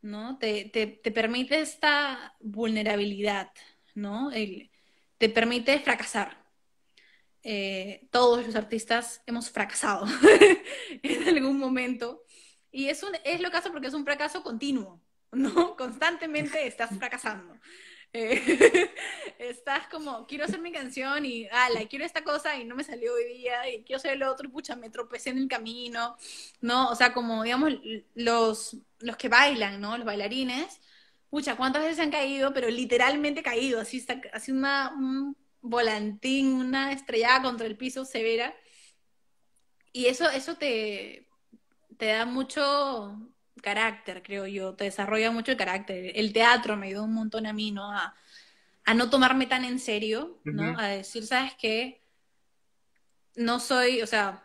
[0.00, 0.38] ¿no?
[0.38, 3.50] Te, te, te permite esta vulnerabilidad,
[3.94, 4.30] ¿no?
[5.18, 6.44] te permite fracasar.
[7.46, 10.06] Eh, todos los artistas hemos fracasado
[11.02, 12.24] en algún momento.
[12.70, 15.02] Y es, un, es lo caso porque es un fracaso continuo,
[15.32, 15.76] ¿no?
[15.76, 17.54] Constantemente estás fracasando.
[18.16, 18.40] Eh,
[19.40, 22.84] estás como, quiero hacer mi canción y, ah, la quiero esta cosa y no me
[22.84, 26.16] salió hoy día y quiero hacer lo otro y pucha, me tropecé en el camino,
[26.60, 26.88] ¿no?
[26.90, 27.72] O sea, como, digamos,
[28.14, 29.96] los, los que bailan, ¿no?
[29.98, 30.80] Los bailarines,
[31.28, 32.54] pucha, ¿cuántas veces han caído?
[32.54, 38.54] Pero literalmente caído, así, está, así una, un volantín, una estrellada contra el piso severa.
[39.92, 41.28] Y eso, eso te,
[41.98, 43.18] te da mucho,
[43.62, 46.12] carácter, creo yo, te desarrolla mucho el carácter.
[46.14, 47.90] El teatro me ayudó un montón a mí, ¿no?
[47.90, 48.14] A,
[48.94, 50.78] no tomarme tan en serio, ¿no?
[50.78, 52.02] A decir, ¿sabes qué?
[53.34, 54.44] No soy, o sea,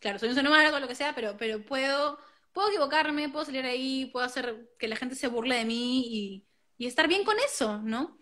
[0.00, 2.18] claro, soy un ser o lo que sea, pero, pero puedo,
[2.52, 6.46] puedo equivocarme, puedo salir ahí, puedo hacer que la gente se burle de mí y,
[6.76, 8.18] y estar bien con eso, ¿no?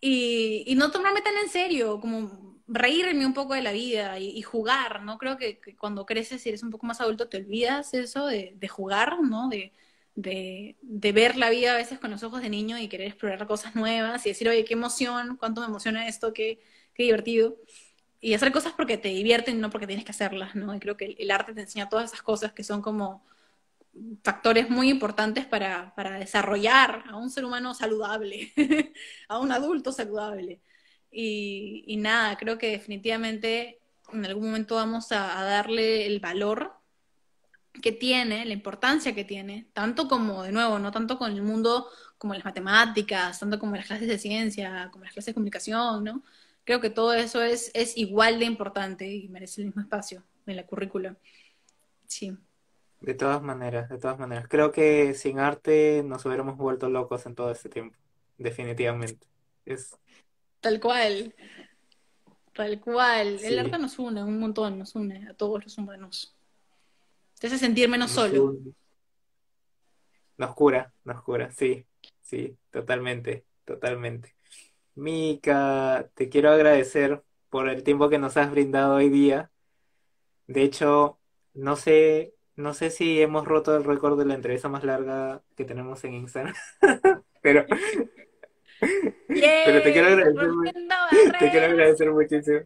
[0.00, 4.42] Y, y no tomarme tan en serio, como reírme un poco de la vida y,
[4.42, 5.18] jugar, ¿no?
[5.18, 9.20] Creo que, cuando creces y eres un poco más adulto te olvidas eso de, jugar,
[9.22, 9.48] ¿no?
[9.48, 9.72] De,
[10.14, 14.24] ver la vida a veces con los ojos de niño y querer explorar cosas nuevas
[14.26, 16.60] y decir, oye, qué emoción, cuánto me emociona esto, qué,
[16.94, 17.56] qué divertido.
[18.20, 20.74] Y hacer cosas porque te divierten, no porque tienes que hacerlas, ¿no?
[20.74, 23.24] Y creo que el, arte te enseña todas esas cosas que son como
[24.22, 28.52] factores muy importantes para, para desarrollar a un ser humano saludable,
[29.28, 30.60] a un adulto saludable.
[31.10, 33.80] Y, nada, creo que definitivamente
[34.12, 36.72] en algún momento vamos a, darle el valor
[37.82, 41.88] que tiene, la importancia que tiene, tanto como, de nuevo, no tanto con el mundo
[42.18, 46.22] como las matemáticas, tanto como las clases de ciencia, como las clases de comunicación, ¿no?
[46.64, 50.56] Creo que todo eso es, es igual de importante y merece el mismo espacio en
[50.56, 51.16] la currícula.
[52.06, 52.36] Sí.
[53.00, 54.48] De todas maneras, de todas maneras.
[54.48, 57.96] Creo que sin arte nos hubiéramos vuelto locos en todo este tiempo,
[58.38, 59.26] definitivamente.
[59.64, 59.96] Es,
[60.60, 61.34] Tal cual.
[62.54, 63.38] Tal cual.
[63.42, 66.36] El arte nos une un montón, nos une a todos los humanos.
[67.38, 68.56] Te hace sentir menos solo.
[70.36, 71.84] Nos cura, nos cura, sí,
[72.20, 74.34] sí, totalmente, totalmente.
[74.94, 79.50] Mika, te quiero agradecer por el tiempo que nos has brindado hoy día.
[80.46, 81.18] De hecho,
[81.54, 85.64] no sé, no sé si hemos roto el récord de la entrevista más larga que
[85.64, 86.54] tenemos en Instagram,
[87.42, 87.66] pero
[88.80, 90.50] pero te quiero agradecer,
[91.38, 92.60] te quiero agradecer muchísimo.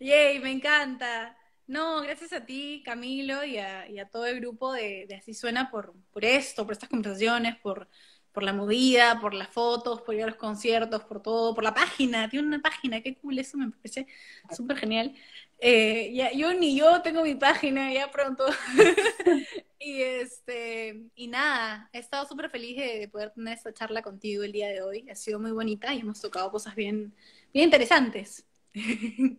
[0.00, 1.36] Yay, me encanta.
[1.66, 6.24] No, gracias a ti, Camilo, y a, todo el grupo de, Así Suena por, por
[6.24, 7.88] esto, por estas conversaciones, por
[8.32, 11.74] por la movida, por las fotos, por ir a los conciertos, por todo, por la
[11.74, 12.28] página.
[12.28, 14.06] Tiene una página, qué cool, eso me parece
[14.50, 15.14] súper genial.
[15.64, 18.44] Eh, ya, yo ni yo tengo mi página, ya pronto.
[19.78, 24.50] y este, y nada, he estado súper feliz de, poder tener esta charla contigo el
[24.50, 25.08] día de hoy.
[25.08, 27.14] Ha sido muy bonita y hemos tocado cosas bien,
[27.54, 28.44] bien interesantes.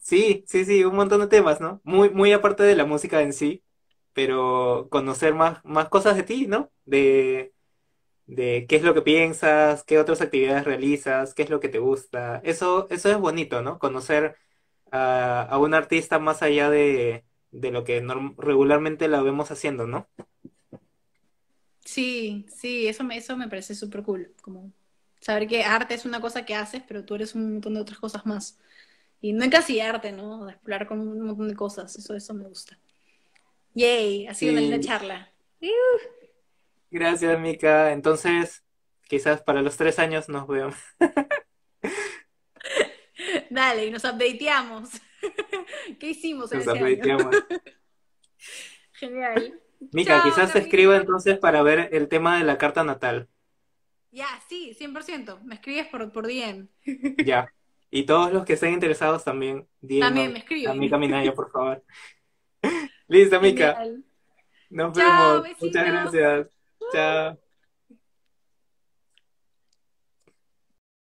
[0.00, 1.82] Sí, sí, sí, un montón de temas, ¿no?
[1.84, 3.62] Muy, muy aparte de la música en sí,
[4.14, 6.70] pero conocer más, más cosas de ti, ¿no?
[6.86, 7.52] De,
[8.26, 11.78] de qué es lo que piensas, qué otras actividades realizas, qué es lo que te
[11.78, 12.40] gusta.
[12.44, 13.78] Eso, eso es bonito, ¿no?
[13.78, 14.36] Conocer
[14.92, 18.02] a, a un artista más allá de, de lo que
[18.38, 20.08] regularmente la vemos haciendo, ¿no?
[21.84, 24.72] Sí, sí, eso me, eso me parece súper cool, como
[25.20, 27.98] saber que arte es una cosa que haces, pero tú eres un montón de otras
[27.98, 28.58] cosas más.
[29.20, 30.46] Y no encasillarte, ¿no?
[30.46, 32.78] De explorar con un montón de cosas, eso, eso me gusta.
[33.74, 35.32] Yay, ha sido una linda charla.
[36.90, 37.92] Gracias, Mika.
[37.92, 38.64] Entonces,
[39.08, 40.74] quizás para los tres años nos vemos.
[43.50, 44.90] Dale, y nos updateamos.
[45.98, 47.36] ¿Qué hicimos en nos updateamos.
[48.92, 49.60] Genial.
[49.92, 53.28] Mika, quizás te escriba entonces para ver el tema de la carta natal.
[54.10, 55.40] Ya, sí, 100%.
[55.42, 56.68] Me escribes por, por DM.
[57.24, 57.52] Ya.
[57.90, 59.66] Y todos los que estén interesados también,
[60.00, 60.92] también me escriben.
[60.92, 61.82] A Minaya, por favor.
[63.06, 63.78] Listo, Mika.
[64.70, 65.46] Nos vemos.
[65.60, 66.48] Muchas gracias.
[66.92, 67.38] Chao.